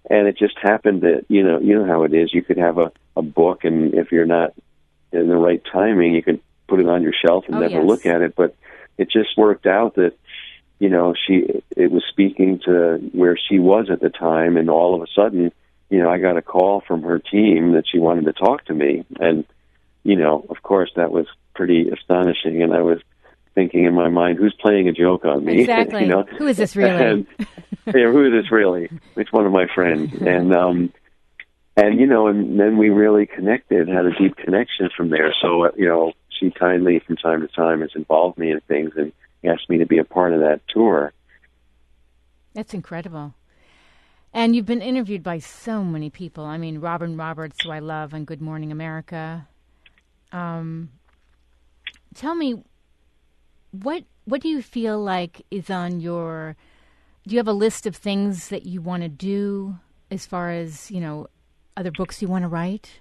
and 0.09 0.27
it 0.27 0.37
just 0.37 0.57
happened 0.57 1.01
that 1.01 1.25
you 1.27 1.43
know 1.43 1.59
you 1.59 1.77
know 1.77 1.85
how 1.85 2.03
it 2.03 2.13
is. 2.13 2.33
You 2.33 2.41
could 2.41 2.57
have 2.57 2.77
a 2.77 2.91
a 3.15 3.21
book, 3.21 3.63
and 3.63 3.93
if 3.93 4.11
you're 4.11 4.25
not 4.25 4.53
in 5.11 5.27
the 5.27 5.35
right 5.35 5.61
timing, 5.71 6.15
you 6.15 6.23
can 6.23 6.39
put 6.67 6.79
it 6.79 6.87
on 6.87 7.03
your 7.03 7.13
shelf 7.13 7.45
and 7.47 7.55
oh, 7.55 7.59
never 7.59 7.79
yes. 7.79 7.85
look 7.87 8.05
at 8.05 8.21
it. 8.21 8.35
But 8.35 8.55
it 8.97 9.09
just 9.11 9.37
worked 9.37 9.65
out 9.65 9.95
that 9.95 10.13
you 10.81 10.89
know 10.89 11.13
she 11.13 11.61
it 11.77 11.91
was 11.91 12.03
speaking 12.09 12.59
to 12.65 12.97
where 13.13 13.37
she 13.37 13.59
was 13.59 13.91
at 13.91 14.01
the 14.01 14.09
time, 14.09 14.57
and 14.57 14.67
all 14.67 14.95
of 14.95 15.01
a 15.03 15.07
sudden, 15.15 15.51
you 15.91 15.99
know, 15.99 16.09
I 16.09 16.17
got 16.17 16.37
a 16.37 16.41
call 16.41 16.81
from 16.81 17.03
her 17.03 17.19
team 17.19 17.73
that 17.73 17.83
she 17.89 17.99
wanted 17.99 18.25
to 18.25 18.33
talk 18.33 18.65
to 18.65 18.73
me, 18.73 19.05
and 19.19 19.45
you 20.03 20.15
know, 20.15 20.43
of 20.49 20.63
course, 20.63 20.89
that 20.95 21.11
was 21.11 21.27
pretty 21.53 21.89
astonishing, 21.89 22.63
and 22.63 22.73
I 22.73 22.81
was 22.81 22.99
thinking 23.53 23.83
in 23.83 23.93
my 23.93 24.09
mind, 24.09 24.39
who's 24.39 24.55
playing 24.59 24.87
a 24.87 24.91
joke 24.91 25.23
on 25.23 25.45
me? 25.45 25.59
Exactly. 25.61 26.01
you 26.01 26.07
know? 26.07 26.23
Who 26.23 26.47
is 26.47 26.57
this 26.57 26.75
really? 26.75 27.05
and, 27.05 27.27
yeah, 27.85 28.09
who 28.09 28.25
is 28.25 28.31
this 28.31 28.51
really? 28.51 28.89
It's 29.15 29.31
one 29.31 29.45
of 29.45 29.51
my 29.51 29.67
friends. 29.75 30.11
And 30.21 30.55
um 30.55 30.93
and 31.77 31.99
you 31.99 32.07
know, 32.07 32.25
and 32.25 32.59
then 32.59 32.77
we 32.77 32.89
really 32.89 33.27
connected, 33.27 33.87
had 33.87 34.05
a 34.05 34.17
deep 34.17 34.35
connection 34.35 34.89
from 34.97 35.09
there. 35.11 35.31
So 35.41 35.65
uh, 35.65 35.71
you 35.77 35.87
know, 35.87 36.13
she 36.39 36.49
kindly 36.49 36.99
from 37.05 37.17
time 37.17 37.41
to 37.41 37.47
time 37.49 37.81
has 37.81 37.91
involved 37.93 38.39
me 38.39 38.51
in 38.51 38.61
things 38.61 38.93
and 38.95 39.11
asked 39.43 39.69
me 39.69 39.77
to 39.79 39.85
be 39.85 39.97
a 39.97 40.03
part 40.03 40.33
of 40.33 40.39
that 40.41 40.61
tour. 40.67 41.13
That's 42.53 42.73
incredible. 42.73 43.33
And 44.33 44.55
you've 44.55 44.65
been 44.65 44.81
interviewed 44.81 45.23
by 45.23 45.39
so 45.39 45.83
many 45.83 46.09
people. 46.09 46.45
I 46.45 46.57
mean, 46.57 46.79
Robin 46.79 47.17
Roberts, 47.17 47.63
who 47.63 47.71
I 47.71 47.79
love, 47.79 48.13
on 48.13 48.23
Good 48.23 48.41
Morning 48.41 48.71
America. 48.71 49.47
Um, 50.31 50.89
tell 52.15 52.35
me, 52.35 52.63
what 53.71 54.03
what 54.25 54.41
do 54.41 54.49
you 54.49 54.61
feel 54.61 55.01
like 55.01 55.45
is 55.49 55.69
on 55.69 55.99
your 55.99 56.55
do 57.25 57.33
you 57.33 57.39
have 57.39 57.47
a 57.47 57.53
list 57.53 57.85
of 57.85 57.95
things 57.95 58.49
that 58.49 58.65
you 58.65 58.81
want 58.81 59.03
to 59.03 59.09
do 59.09 59.75
as 60.09 60.25
far 60.25 60.51
as 60.51 60.91
you 60.91 60.99
know 60.99 61.27
other 61.77 61.91
books 61.91 62.21
you 62.21 62.27
want 62.27 62.43
to 62.43 62.49
write 62.49 62.99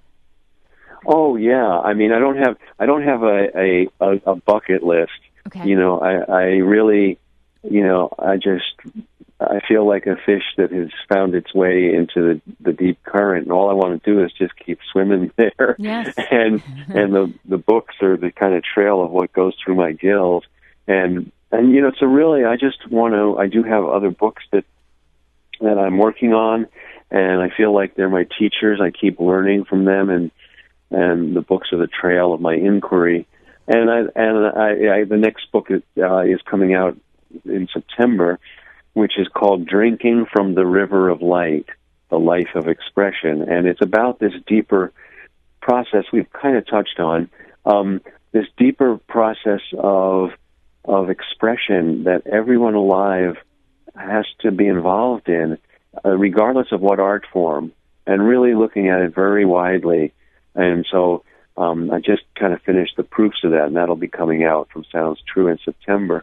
Oh 1.06 1.36
yeah, 1.36 1.66
I 1.80 1.94
mean, 1.94 2.12
I 2.12 2.18
don't 2.18 2.36
have 2.36 2.56
I 2.78 2.86
don't 2.86 3.02
have 3.02 3.22
a, 3.22 3.86
a, 4.00 4.10
a 4.26 4.36
bucket 4.36 4.82
list. 4.82 5.12
Okay. 5.46 5.68
You 5.68 5.76
know, 5.76 5.98
I 6.00 6.32
I 6.32 6.42
really, 6.58 7.18
you 7.62 7.82
know, 7.82 8.12
I 8.18 8.36
just 8.36 8.74
I 9.40 9.60
feel 9.66 9.86
like 9.86 10.06
a 10.06 10.16
fish 10.16 10.42
that 10.58 10.70
has 10.70 10.90
found 11.08 11.34
its 11.34 11.54
way 11.54 11.94
into 11.94 12.20
the 12.20 12.40
the 12.60 12.72
deep 12.72 13.02
current, 13.04 13.44
and 13.44 13.52
all 13.52 13.70
I 13.70 13.72
want 13.72 14.02
to 14.02 14.10
do 14.10 14.22
is 14.22 14.32
just 14.32 14.52
keep 14.56 14.78
swimming 14.92 15.32
there. 15.36 15.76
Yes. 15.78 16.14
and 16.30 16.62
and 16.88 17.14
the 17.14 17.32
the 17.46 17.58
books 17.58 17.94
are 18.02 18.16
the 18.16 18.30
kind 18.30 18.54
of 18.54 18.62
trail 18.62 19.02
of 19.02 19.10
what 19.10 19.32
goes 19.32 19.54
through 19.64 19.76
my 19.76 19.92
gills, 19.92 20.44
and 20.86 21.32
and 21.50 21.72
you 21.72 21.80
know, 21.80 21.92
so 21.98 22.06
really, 22.06 22.44
I 22.44 22.56
just 22.56 22.90
want 22.90 23.14
to. 23.14 23.38
I 23.38 23.46
do 23.46 23.62
have 23.62 23.84
other 23.84 24.10
books 24.10 24.42
that 24.52 24.64
that 25.60 25.78
I'm 25.78 25.98
working 25.98 26.32
on, 26.32 26.66
and 27.10 27.40
I 27.40 27.48
feel 27.56 27.74
like 27.74 27.94
they're 27.94 28.08
my 28.10 28.26
teachers. 28.38 28.80
I 28.80 28.90
keep 28.90 29.20
learning 29.20 29.64
from 29.64 29.84
them, 29.84 30.10
and 30.10 30.30
and 30.90 31.34
the 31.34 31.40
books 31.40 31.72
are 31.72 31.78
the 31.78 31.86
trail 31.86 32.34
of 32.34 32.40
my 32.40 32.54
inquiry. 32.54 33.26
And 33.72 33.88
I 33.88 34.00
and 34.16 34.46
I, 34.46 34.98
I 34.98 35.04
the 35.04 35.16
next 35.16 35.52
book 35.52 35.68
is, 35.70 35.82
uh, 35.96 36.22
is 36.22 36.40
coming 36.42 36.74
out 36.74 36.98
in 37.44 37.68
September, 37.72 38.40
which 38.94 39.12
is 39.16 39.28
called 39.28 39.64
"Drinking 39.64 40.26
from 40.32 40.56
the 40.56 40.66
River 40.66 41.08
of 41.08 41.22
Light: 41.22 41.66
The 42.08 42.18
Life 42.18 42.56
of 42.56 42.66
Expression," 42.66 43.42
and 43.42 43.68
it's 43.68 43.80
about 43.80 44.18
this 44.18 44.32
deeper 44.48 44.92
process 45.62 46.04
we've 46.12 46.32
kind 46.32 46.56
of 46.56 46.66
touched 46.66 46.98
on. 46.98 47.30
Um, 47.64 48.00
this 48.32 48.46
deeper 48.56 48.98
process 49.08 49.60
of 49.78 50.30
of 50.84 51.08
expression 51.08 52.04
that 52.04 52.26
everyone 52.26 52.74
alive 52.74 53.36
has 53.94 54.26
to 54.40 54.50
be 54.50 54.66
involved 54.66 55.28
in, 55.28 55.58
uh, 56.04 56.10
regardless 56.10 56.72
of 56.72 56.80
what 56.80 56.98
art 56.98 57.24
form, 57.32 57.70
and 58.04 58.26
really 58.26 58.54
looking 58.54 58.88
at 58.88 59.00
it 59.00 59.14
very 59.14 59.44
widely. 59.44 60.12
And 60.56 60.84
so 60.90 61.22
um, 61.56 61.90
I 61.90 62.00
just 62.00 62.22
kind 62.38 62.52
of 62.52 62.62
finished 62.62 62.96
the 62.96 63.02
proofs 63.02 63.44
of 63.44 63.50
that, 63.52 63.66
and 63.66 63.76
that'll 63.76 63.96
be 63.96 64.08
coming 64.08 64.44
out 64.44 64.68
from 64.72 64.84
Sounds 64.90 65.20
True 65.26 65.48
in 65.48 65.58
September. 65.64 66.22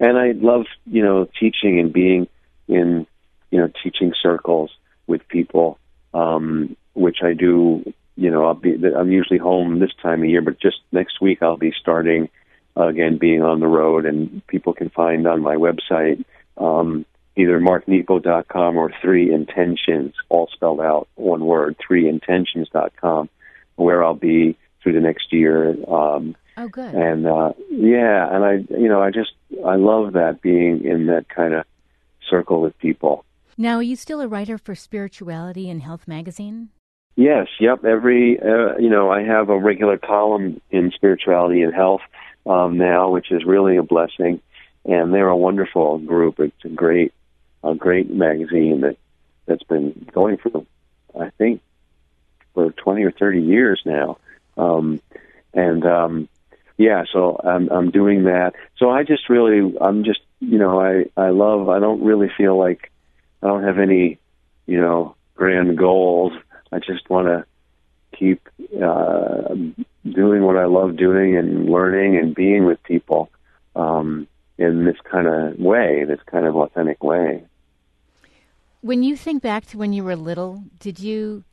And 0.00 0.18
I 0.18 0.32
love, 0.32 0.66
you 0.86 1.02
know, 1.02 1.28
teaching 1.38 1.78
and 1.78 1.92
being 1.92 2.28
in, 2.68 3.06
you 3.50 3.58
know, 3.58 3.70
teaching 3.82 4.12
circles 4.20 4.70
with 5.06 5.26
people, 5.28 5.78
um, 6.12 6.76
which 6.94 7.18
I 7.22 7.34
do. 7.34 7.92
You 8.16 8.30
know, 8.30 8.46
I'll 8.46 8.54
be. 8.54 8.74
I'm 8.96 9.10
usually 9.10 9.38
home 9.38 9.78
this 9.78 9.92
time 10.02 10.22
of 10.22 10.28
year, 10.28 10.42
but 10.42 10.60
just 10.60 10.76
next 10.92 11.20
week 11.20 11.42
I'll 11.42 11.56
be 11.56 11.72
starting 11.80 12.28
uh, 12.76 12.88
again, 12.88 13.18
being 13.18 13.42
on 13.42 13.60
the 13.60 13.66
road, 13.66 14.04
and 14.04 14.44
people 14.46 14.72
can 14.72 14.90
find 14.90 15.26
on 15.26 15.40
my 15.40 15.56
website 15.56 16.24
um, 16.58 17.04
either 17.36 17.58
marknepo.com 17.60 18.76
or 18.76 18.92
Three 19.00 19.32
Intentions, 19.32 20.14
all 20.28 20.48
spelled 20.52 20.80
out, 20.80 21.08
one 21.14 21.44
word, 21.44 21.76
threeintentions.com, 21.88 23.28
where 23.76 24.04
I'll 24.04 24.14
be 24.14 24.56
through 24.84 24.92
the 24.92 25.00
next 25.00 25.32
year. 25.32 25.70
Um, 25.90 26.36
oh, 26.56 26.68
good. 26.68 26.94
And 26.94 27.26
uh, 27.26 27.54
yeah, 27.70 28.32
and 28.32 28.44
I, 28.44 28.52
you 28.78 28.88
know, 28.88 29.02
I 29.02 29.10
just 29.10 29.32
I 29.66 29.74
love 29.74 30.12
that 30.12 30.40
being 30.42 30.84
in 30.84 31.06
that 31.06 31.28
kind 31.28 31.54
of 31.54 31.64
circle 32.30 32.60
with 32.60 32.78
people. 32.78 33.24
Now, 33.56 33.76
are 33.76 33.82
you 33.82 33.96
still 33.96 34.20
a 34.20 34.28
writer 34.28 34.58
for 34.58 34.74
Spirituality 34.74 35.68
and 35.68 35.82
Health 35.82 36.06
magazine? 36.06 36.68
Yes, 37.16 37.46
yep. 37.58 37.84
Every 37.84 38.38
uh, 38.38 38.76
you 38.78 38.90
know, 38.90 39.10
I 39.10 39.22
have 39.22 39.48
a 39.48 39.58
regular 39.58 39.96
column 39.96 40.60
in 40.70 40.92
Spirituality 40.94 41.62
and 41.62 41.74
Health 41.74 42.02
um, 42.46 42.76
now, 42.76 43.10
which 43.10 43.32
is 43.32 43.44
really 43.44 43.76
a 43.76 43.82
blessing. 43.82 44.40
And 44.84 45.14
they're 45.14 45.28
a 45.28 45.36
wonderful 45.36 45.98
group. 45.98 46.38
It's 46.38 46.64
a 46.64 46.68
great, 46.68 47.14
a 47.62 47.74
great 47.74 48.10
magazine 48.10 48.82
that 48.82 48.98
that's 49.46 49.62
been 49.62 50.06
going 50.12 50.36
for, 50.36 50.66
I 51.18 51.30
think, 51.38 51.62
for 52.52 52.70
twenty 52.72 53.02
or 53.04 53.10
thirty 53.10 53.40
years 53.40 53.80
now. 53.86 54.18
Um, 54.56 55.00
and 55.52 55.84
um, 55.86 56.28
yeah, 56.76 57.04
so 57.12 57.40
I'm 57.44 57.70
I'm 57.70 57.90
doing 57.90 58.24
that. 58.24 58.54
So 58.78 58.90
I 58.90 59.04
just 59.04 59.28
really, 59.28 59.76
I'm 59.80 60.04
just, 60.04 60.20
you 60.40 60.58
know, 60.58 60.80
I 60.80 61.06
I 61.16 61.30
love. 61.30 61.68
I 61.68 61.78
don't 61.78 62.02
really 62.02 62.30
feel 62.36 62.58
like 62.58 62.90
I 63.42 63.46
don't 63.46 63.62
have 63.62 63.78
any, 63.78 64.18
you 64.66 64.80
know, 64.80 65.14
grand 65.34 65.78
goals. 65.78 66.32
I 66.72 66.78
just 66.78 67.08
want 67.08 67.28
to 67.28 67.44
keep 68.16 68.48
uh, 68.82 69.54
doing 70.04 70.42
what 70.42 70.56
I 70.56 70.66
love 70.66 70.96
doing 70.96 71.36
and 71.36 71.68
learning 71.68 72.16
and 72.16 72.34
being 72.34 72.64
with 72.64 72.82
people 72.82 73.30
um, 73.76 74.26
in 74.58 74.84
this 74.84 74.96
kind 75.10 75.26
of 75.26 75.58
way, 75.58 76.04
this 76.04 76.20
kind 76.26 76.46
of 76.46 76.56
authentic 76.56 77.02
way. 77.02 77.44
When 78.80 79.02
you 79.02 79.16
think 79.16 79.42
back 79.42 79.66
to 79.66 79.78
when 79.78 79.92
you 79.92 80.04
were 80.04 80.16
little, 80.16 80.64
did 80.78 80.98
you 81.00 81.44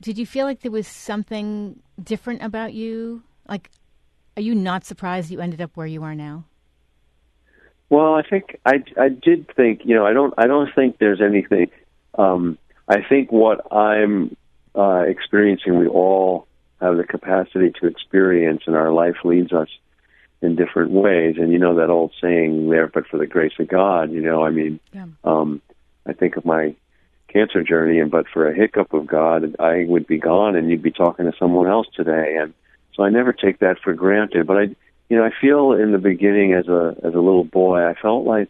did 0.00 0.18
you 0.18 0.26
feel 0.26 0.46
like 0.46 0.60
there 0.60 0.70
was 0.72 0.86
something 0.88 1.80
different 2.02 2.42
about 2.42 2.74
you? 2.74 3.22
Like, 3.48 3.70
are 4.36 4.42
you 4.42 4.54
not 4.54 4.84
surprised 4.84 5.30
you 5.30 5.40
ended 5.40 5.60
up 5.60 5.76
where 5.76 5.86
you 5.86 6.02
are 6.02 6.14
now? 6.14 6.44
Well, 7.90 8.14
I 8.14 8.22
think 8.22 8.58
I 8.64 8.82
I 8.98 9.08
did 9.08 9.46
think 9.54 9.82
you 9.84 9.94
know 9.94 10.06
I 10.06 10.12
don't 10.12 10.34
I 10.36 10.46
don't 10.46 10.70
think 10.74 10.98
there's 10.98 11.20
anything. 11.20 11.70
Um, 12.18 12.58
I 12.88 13.02
think 13.08 13.30
what 13.30 13.72
I'm 13.72 14.36
uh, 14.74 15.02
experiencing, 15.06 15.78
we 15.78 15.86
all 15.86 16.46
have 16.80 16.96
the 16.96 17.04
capacity 17.04 17.72
to 17.80 17.86
experience, 17.86 18.62
and 18.66 18.74
our 18.74 18.92
life 18.92 19.16
leads 19.24 19.52
us 19.52 19.68
in 20.42 20.56
different 20.56 20.90
ways. 20.90 21.36
And 21.38 21.52
you 21.52 21.58
know 21.58 21.76
that 21.76 21.90
old 21.90 22.12
saying 22.20 22.68
there, 22.70 22.88
but 22.88 23.06
for 23.06 23.16
the 23.18 23.26
grace 23.26 23.52
of 23.58 23.68
God, 23.68 24.10
you 24.10 24.20
know, 24.20 24.44
I 24.44 24.50
mean, 24.50 24.80
Yeah. 24.92 25.06
um, 25.22 25.62
I 26.06 26.12
think 26.12 26.36
of 26.36 26.44
my 26.44 26.74
cancer 27.34 27.62
journey, 27.62 27.98
and 27.98 28.10
but 28.10 28.26
for 28.32 28.48
a 28.48 28.54
hiccup 28.54 28.94
of 28.94 29.06
God, 29.06 29.56
I 29.58 29.84
would 29.86 30.06
be 30.06 30.18
gone, 30.18 30.56
and 30.56 30.70
you'd 30.70 30.82
be 30.82 30.92
talking 30.92 31.26
to 31.26 31.36
someone 31.38 31.68
else 31.68 31.88
today. 31.94 32.36
And 32.40 32.54
so 32.94 33.02
I 33.02 33.10
never 33.10 33.32
take 33.32 33.58
that 33.58 33.78
for 33.82 33.92
granted. 33.92 34.46
But 34.46 34.56
I, 34.56 34.62
you 35.08 35.16
know, 35.16 35.24
I 35.24 35.30
feel 35.40 35.72
in 35.72 35.92
the 35.92 35.98
beginning 35.98 36.54
as 36.54 36.68
a 36.68 36.96
as 37.02 37.14
a 37.14 37.20
little 37.20 37.44
boy, 37.44 37.84
I 37.84 37.94
felt 38.00 38.24
like, 38.24 38.48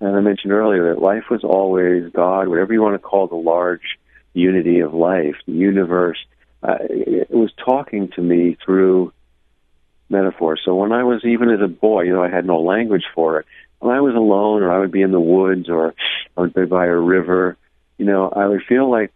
as 0.00 0.14
I 0.14 0.20
mentioned 0.20 0.52
earlier, 0.52 0.94
that 0.94 1.02
life 1.02 1.24
was 1.28 1.42
always 1.42 2.10
God, 2.12 2.48
whatever 2.48 2.72
you 2.72 2.80
want 2.80 2.94
to 2.94 2.98
call 3.00 3.26
the 3.26 3.34
large 3.34 3.98
unity 4.32 4.80
of 4.80 4.94
life, 4.94 5.34
the 5.46 5.52
universe. 5.52 6.18
Uh, 6.62 6.76
it 6.80 7.30
was 7.30 7.50
talking 7.64 8.08
to 8.14 8.20
me 8.20 8.56
through 8.64 9.12
metaphor. 10.08 10.56
So 10.62 10.74
when 10.74 10.92
I 10.92 11.04
was 11.04 11.24
even 11.24 11.50
as 11.50 11.60
a 11.60 11.68
boy, 11.68 12.02
you 12.02 12.12
know, 12.12 12.22
I 12.22 12.28
had 12.28 12.46
no 12.46 12.60
language 12.60 13.04
for 13.14 13.40
it. 13.40 13.46
When 13.78 13.94
I 13.96 14.00
was 14.00 14.14
alone, 14.14 14.62
or 14.62 14.70
I 14.70 14.78
would 14.78 14.92
be 14.92 15.00
in 15.00 15.10
the 15.10 15.20
woods, 15.20 15.70
or 15.70 15.94
I 16.36 16.40
would 16.42 16.52
be 16.52 16.66
by 16.66 16.84
a 16.86 16.94
river, 16.94 17.56
you 18.00 18.06
know, 18.06 18.30
I 18.34 18.46
would 18.46 18.62
feel 18.66 18.90
like 18.90 19.12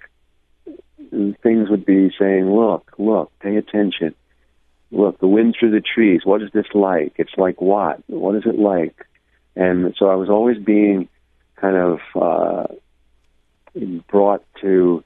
things 1.42 1.70
would 1.70 1.87
be 1.87 2.11
saying, 2.18 2.55
"Look, 2.55 2.92
look, 2.99 3.33
pay 3.40 3.57
attention. 3.57 4.14
Look, 4.90 5.18
the 5.20 5.27
wind 5.27 5.57
through 5.59 5.70
the 5.70 5.81
trees. 5.81 6.20
What 6.23 6.42
is 6.42 6.51
this 6.53 6.66
like? 6.75 7.14
It's 7.16 7.33
like 7.38 7.62
what? 7.62 8.03
What 8.09 8.35
is 8.35 8.42
it 8.44 8.59
like?" 8.59 9.07
And 9.57 9.94
so 9.99 10.11
I 10.11 10.16
was 10.16 10.29
always 10.29 10.59
being 10.59 11.09
kind 11.57 11.77
of 11.77 11.99
uh, 12.14 12.75
brought 14.07 14.44
to 14.61 15.03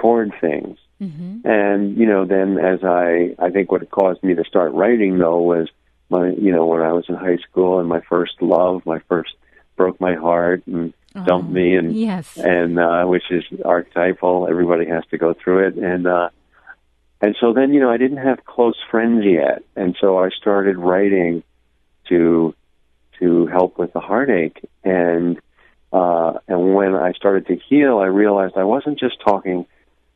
toward 0.00 0.32
things. 0.40 0.78
Mm-hmm. 0.98 1.46
And 1.46 1.98
you 1.98 2.06
know, 2.06 2.24
then 2.24 2.56
as 2.56 2.82
I, 2.82 3.36
I 3.38 3.50
think 3.50 3.70
what 3.70 3.90
caused 3.90 4.22
me 4.22 4.34
to 4.36 4.44
start 4.44 4.72
writing 4.72 5.18
though 5.18 5.42
was 5.42 5.68
my, 6.08 6.30
you 6.30 6.50
know, 6.50 6.64
when 6.64 6.80
I 6.80 6.94
was 6.94 7.04
in 7.10 7.14
high 7.14 7.40
school 7.46 7.78
and 7.78 7.90
my 7.90 8.00
first 8.08 8.40
love, 8.40 8.86
my 8.86 9.00
first 9.00 9.34
broke 9.76 10.00
my 10.00 10.14
heart 10.14 10.62
and 10.66 10.94
Oh, 11.14 11.42
me, 11.42 11.76
and 11.76 11.94
yes. 11.94 12.36
and 12.36 12.78
uh, 12.78 13.04
which 13.04 13.30
is 13.30 13.44
archetypal. 13.64 14.46
Everybody 14.48 14.86
has 14.86 15.04
to 15.10 15.18
go 15.18 15.34
through 15.34 15.68
it, 15.68 15.76
and 15.76 16.06
uh, 16.06 16.30
and 17.20 17.36
so 17.40 17.52
then 17.52 17.72
you 17.74 17.80
know 17.80 17.90
I 17.90 17.96
didn't 17.96 18.18
have 18.18 18.44
close 18.44 18.76
friends 18.90 19.24
yet, 19.24 19.62
and 19.76 19.96
so 20.00 20.18
I 20.18 20.30
started 20.30 20.76
writing 20.78 21.42
to 22.08 22.54
to 23.20 23.46
help 23.46 23.78
with 23.78 23.92
the 23.92 24.00
heartache, 24.00 24.68
and 24.84 25.40
uh, 25.92 26.34
and 26.48 26.74
when 26.74 26.94
I 26.94 27.12
started 27.12 27.46
to 27.48 27.56
heal, 27.56 27.98
I 27.98 28.06
realized 28.06 28.54
I 28.56 28.64
wasn't 28.64 28.98
just 28.98 29.20
talking 29.20 29.66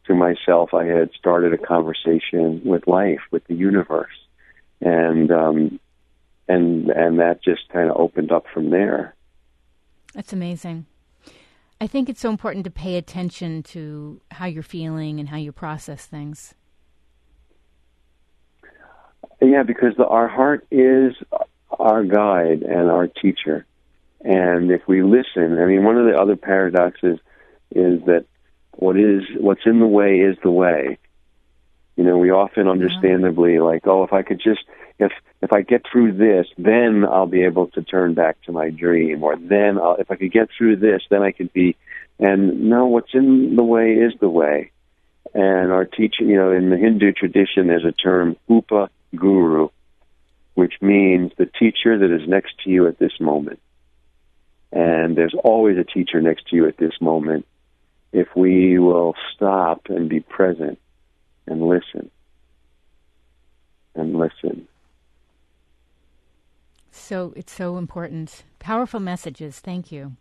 to 0.06 0.14
myself. 0.14 0.72
I 0.72 0.84
had 0.86 1.10
started 1.18 1.52
a 1.52 1.58
conversation 1.58 2.62
with 2.64 2.86
life, 2.86 3.20
with 3.30 3.46
the 3.46 3.54
universe, 3.54 4.16
and 4.80 5.30
um, 5.30 5.80
and 6.48 6.88
and 6.90 7.18
that 7.18 7.42
just 7.42 7.68
kind 7.68 7.90
of 7.90 7.96
opened 7.96 8.32
up 8.32 8.44
from 8.52 8.70
there. 8.70 9.14
That's 10.16 10.32
amazing. 10.32 10.86
I 11.78 11.86
think 11.86 12.08
it's 12.08 12.22
so 12.22 12.30
important 12.30 12.64
to 12.64 12.70
pay 12.70 12.96
attention 12.96 13.62
to 13.64 14.22
how 14.30 14.46
you're 14.46 14.62
feeling 14.62 15.20
and 15.20 15.28
how 15.28 15.36
you 15.36 15.52
process 15.52 16.06
things. 16.06 16.54
Yeah, 19.42 19.62
because 19.62 19.94
the, 19.98 20.06
our 20.06 20.26
heart 20.26 20.66
is 20.70 21.12
our 21.78 22.02
guide 22.02 22.62
and 22.62 22.90
our 22.90 23.08
teacher. 23.08 23.66
And 24.22 24.70
if 24.70 24.88
we 24.88 25.02
listen, 25.02 25.58
I 25.58 25.66
mean, 25.66 25.84
one 25.84 25.98
of 25.98 26.06
the 26.06 26.18
other 26.18 26.34
paradoxes 26.34 27.18
is 27.74 28.00
that 28.06 28.24
what 28.72 28.96
is 28.96 29.20
what's 29.38 29.66
in 29.66 29.80
the 29.80 29.86
way 29.86 30.20
is 30.20 30.38
the 30.42 30.50
way. 30.50 30.96
You 31.96 32.04
know, 32.04 32.18
we 32.18 32.30
often 32.30 32.68
understandably 32.68 33.58
like, 33.58 33.86
oh, 33.86 34.04
if 34.04 34.12
I 34.12 34.22
could 34.22 34.40
just 34.40 34.60
if 34.98 35.12
if 35.42 35.52
I 35.52 35.62
get 35.62 35.82
through 35.90 36.12
this, 36.12 36.46
then 36.56 37.04
I'll 37.04 37.26
be 37.26 37.44
able 37.44 37.68
to 37.68 37.82
turn 37.82 38.14
back 38.14 38.40
to 38.42 38.52
my 38.52 38.70
dream, 38.70 39.22
or 39.22 39.36
then 39.36 39.78
I'll, 39.78 39.96
if 39.96 40.10
I 40.10 40.16
could 40.16 40.32
get 40.32 40.48
through 40.56 40.76
this, 40.76 41.02
then 41.10 41.22
I 41.22 41.32
could 41.32 41.52
be. 41.52 41.76
And 42.18 42.70
no, 42.70 42.86
what's 42.86 43.12
in 43.12 43.56
the 43.56 43.62
way 43.62 43.92
is 43.92 44.14
the 44.20 44.30
way, 44.30 44.70
And 45.34 45.70
our 45.70 45.84
teaching, 45.84 46.28
you 46.28 46.36
know, 46.36 46.52
in 46.52 46.70
the 46.70 46.78
Hindu 46.78 47.12
tradition, 47.12 47.66
there's 47.66 47.84
a 47.84 47.92
term 47.92 48.36
upa 48.48 48.88
guru, 49.14 49.68
which 50.54 50.74
means 50.80 51.32
the 51.36 51.44
teacher 51.46 51.98
that 51.98 52.10
is 52.10 52.26
next 52.26 52.54
to 52.64 52.70
you 52.70 52.86
at 52.86 52.98
this 52.98 53.20
moment. 53.20 53.60
And 54.72 55.16
there's 55.16 55.34
always 55.34 55.76
a 55.76 55.84
teacher 55.84 56.20
next 56.22 56.48
to 56.48 56.56
you 56.56 56.66
at 56.68 56.78
this 56.78 56.98
moment 57.00 57.46
if 58.12 58.28
we 58.34 58.78
will 58.78 59.14
stop 59.34 59.82
and 59.90 60.08
be 60.08 60.20
present 60.20 60.78
and 61.46 61.62
listen 61.62 62.10
and 63.96 64.16
listen. 64.18 64.68
So 66.90 67.32
it's 67.36 67.52
so 67.52 67.78
important. 67.78 68.44
Powerful 68.58 69.00
messages. 69.00 69.58
Thank 69.58 69.90
you. 69.90 70.16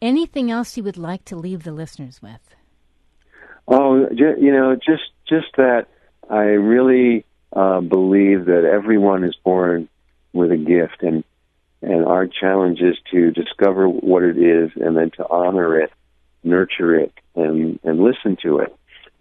Anything 0.00 0.50
else 0.50 0.76
you 0.76 0.82
would 0.82 0.96
like 0.96 1.24
to 1.26 1.36
leave 1.36 1.62
the 1.62 1.72
listeners 1.72 2.20
with? 2.22 2.54
Oh, 3.66 4.08
you 4.10 4.52
know, 4.52 4.74
just 4.74 5.04
just 5.26 5.46
that 5.56 5.86
I 6.28 6.42
really 6.42 7.24
uh, 7.52 7.80
believe 7.80 8.46
that 8.46 8.64
everyone 8.64 9.24
is 9.24 9.36
born 9.42 9.88
with 10.32 10.50
a 10.50 10.56
gift, 10.56 11.02
and 11.02 11.24
and 11.80 12.04
our 12.04 12.26
challenge 12.26 12.80
is 12.80 12.96
to 13.12 13.30
discover 13.30 13.88
what 13.88 14.22
it 14.22 14.36
is, 14.36 14.70
and 14.76 14.96
then 14.96 15.10
to 15.12 15.26
honor 15.30 15.80
it, 15.80 15.90
nurture 16.42 16.94
it, 16.98 17.12
and 17.34 17.78
and 17.84 18.00
listen 18.00 18.36
to 18.42 18.58
it, 18.58 18.76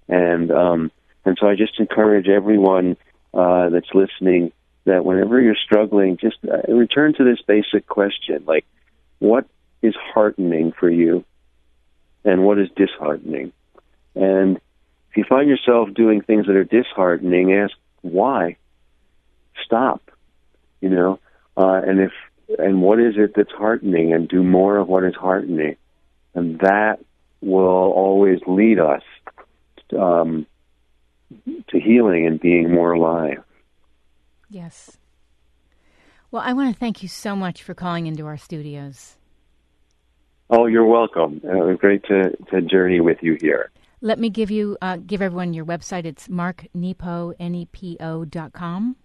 and 0.09 0.51
um, 0.51 0.91
and 1.25 1.37
so 1.39 1.47
I 1.47 1.55
just 1.55 1.79
encourage 1.79 2.27
everyone 2.27 2.97
uh, 3.33 3.69
that's 3.69 3.93
listening 3.93 4.51
that 4.85 5.05
whenever 5.05 5.39
you're 5.39 5.55
struggling, 5.55 6.17
just 6.17 6.37
uh, 6.43 6.71
return 6.73 7.13
to 7.15 7.23
this 7.23 7.39
basic 7.47 7.87
question, 7.87 8.43
like, 8.45 8.65
what 9.19 9.45
is 9.81 9.95
heartening 10.13 10.73
for 10.77 10.89
you, 10.89 11.23
and 12.25 12.43
what 12.43 12.59
is 12.59 12.69
disheartening 12.75 13.53
and 14.15 14.57
if 15.09 15.17
you 15.17 15.23
find 15.27 15.49
yourself 15.49 15.93
doing 15.93 16.21
things 16.21 16.47
that 16.47 16.55
are 16.55 16.63
disheartening, 16.63 17.53
ask 17.53 17.73
why. 18.01 18.57
Stop. 19.65 20.01
You 20.81 20.89
know, 20.89 21.19
uh, 21.55 21.81
and 21.85 21.99
if 21.99 22.11
and 22.59 22.81
what 22.81 22.99
is 22.99 23.15
it 23.17 23.33
that's 23.35 23.51
heartening, 23.51 24.13
and 24.13 24.27
do 24.27 24.43
more 24.43 24.77
of 24.77 24.87
what 24.87 25.03
is 25.03 25.15
heartening, 25.15 25.77
and 26.33 26.59
that 26.59 26.99
will 27.41 27.63
always 27.65 28.39
lead 28.47 28.79
us 28.79 29.03
um, 29.97 30.45
to 31.69 31.79
healing 31.79 32.25
and 32.25 32.39
being 32.39 32.71
more 32.71 32.93
alive. 32.93 33.43
Yes. 34.49 34.97
Well, 36.31 36.43
I 36.43 36.53
want 36.53 36.73
to 36.73 36.79
thank 36.79 37.03
you 37.03 37.09
so 37.09 37.35
much 37.35 37.61
for 37.61 37.73
calling 37.73 38.07
into 38.07 38.25
our 38.25 38.37
studios. 38.37 39.17
Oh, 40.49 40.67
you're 40.67 40.85
welcome. 40.85 41.41
Uh, 41.43 41.63
it 41.63 41.65
was 41.65 41.77
great 41.79 42.03
to, 42.05 42.35
to 42.51 42.61
journey 42.61 42.99
with 42.99 43.17
you 43.21 43.37
here. 43.41 43.71
Let 44.01 44.19
me 44.19 44.29
give 44.29 44.51
you 44.51 44.77
uh, 44.81 44.97
give 44.97 45.21
everyone 45.21 45.53
your 45.53 45.63
website. 45.65 46.03
It's 46.05 46.27
marknepo, 46.27 47.33
N-E-P-O 47.39 48.25
dot 48.25 48.51
com. 48.51 48.97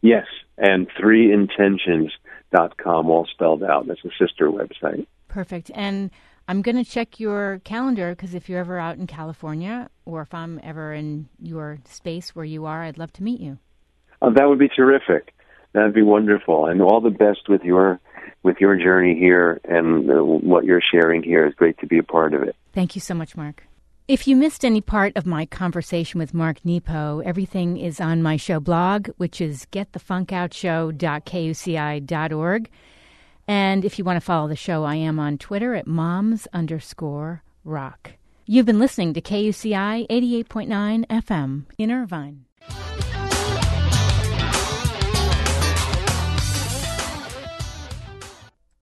Yes, 0.00 0.26
and 0.58 0.88
threeintentions.com, 0.90 3.10
all 3.10 3.26
spelled 3.26 3.64
out. 3.64 3.86
That's 3.86 4.04
a 4.04 4.10
sister 4.18 4.50
website. 4.50 5.06
Perfect. 5.28 5.70
And 5.74 6.10
I'm 6.48 6.62
going 6.62 6.82
to 6.82 6.84
check 6.84 7.20
your 7.20 7.60
calendar 7.64 8.10
because 8.10 8.34
if 8.34 8.48
you're 8.48 8.60
ever 8.60 8.78
out 8.78 8.98
in 8.98 9.06
California 9.06 9.88
or 10.04 10.22
if 10.22 10.34
I'm 10.34 10.60
ever 10.62 10.92
in 10.92 11.28
your 11.40 11.78
space 11.88 12.34
where 12.34 12.44
you 12.44 12.66
are, 12.66 12.82
I'd 12.82 12.98
love 12.98 13.12
to 13.14 13.22
meet 13.22 13.40
you. 13.40 13.58
Oh, 14.20 14.32
that 14.32 14.48
would 14.48 14.58
be 14.58 14.68
terrific. 14.68 15.32
That'd 15.72 15.94
be 15.94 16.02
wonderful. 16.02 16.66
And 16.66 16.82
all 16.82 17.00
the 17.00 17.10
best 17.10 17.48
with 17.48 17.62
your 17.62 18.00
with 18.42 18.56
your 18.60 18.76
journey 18.76 19.16
here 19.18 19.60
and 19.64 20.10
uh, 20.10 20.24
what 20.24 20.64
you're 20.64 20.82
sharing 20.82 21.22
here. 21.22 21.46
It's 21.46 21.56
great 21.56 21.78
to 21.78 21.86
be 21.86 21.98
a 21.98 22.02
part 22.02 22.34
of 22.34 22.42
it. 22.42 22.56
Thank 22.72 22.96
you 22.96 23.00
so 23.00 23.14
much, 23.14 23.36
Mark. 23.36 23.62
If 24.08 24.26
you 24.26 24.34
missed 24.34 24.64
any 24.64 24.80
part 24.80 25.16
of 25.16 25.26
my 25.26 25.46
conversation 25.46 26.18
with 26.18 26.34
Mark 26.34 26.64
Nepo, 26.64 27.20
everything 27.20 27.76
is 27.76 28.00
on 28.00 28.20
my 28.20 28.36
show 28.36 28.58
blog, 28.58 29.10
which 29.16 29.40
is 29.40 29.68
getthefunkoutshow.kuci.org. 29.70 32.70
And 33.46 33.84
if 33.84 33.98
you 33.98 34.04
want 34.04 34.16
to 34.16 34.24
follow 34.24 34.48
the 34.48 34.56
show, 34.56 34.84
I 34.84 34.96
am 34.96 35.18
on 35.18 35.38
Twitter 35.38 35.74
at 35.74 35.86
moms 35.86 36.46
underscore 36.52 37.42
rock. 37.64 38.12
You've 38.46 38.66
been 38.66 38.78
listening 38.78 39.14
to 39.14 39.20
KUCI 39.20 40.08
88.9 40.08 41.06
FM 41.06 41.64
in 41.78 41.90
Irvine. 41.90 42.44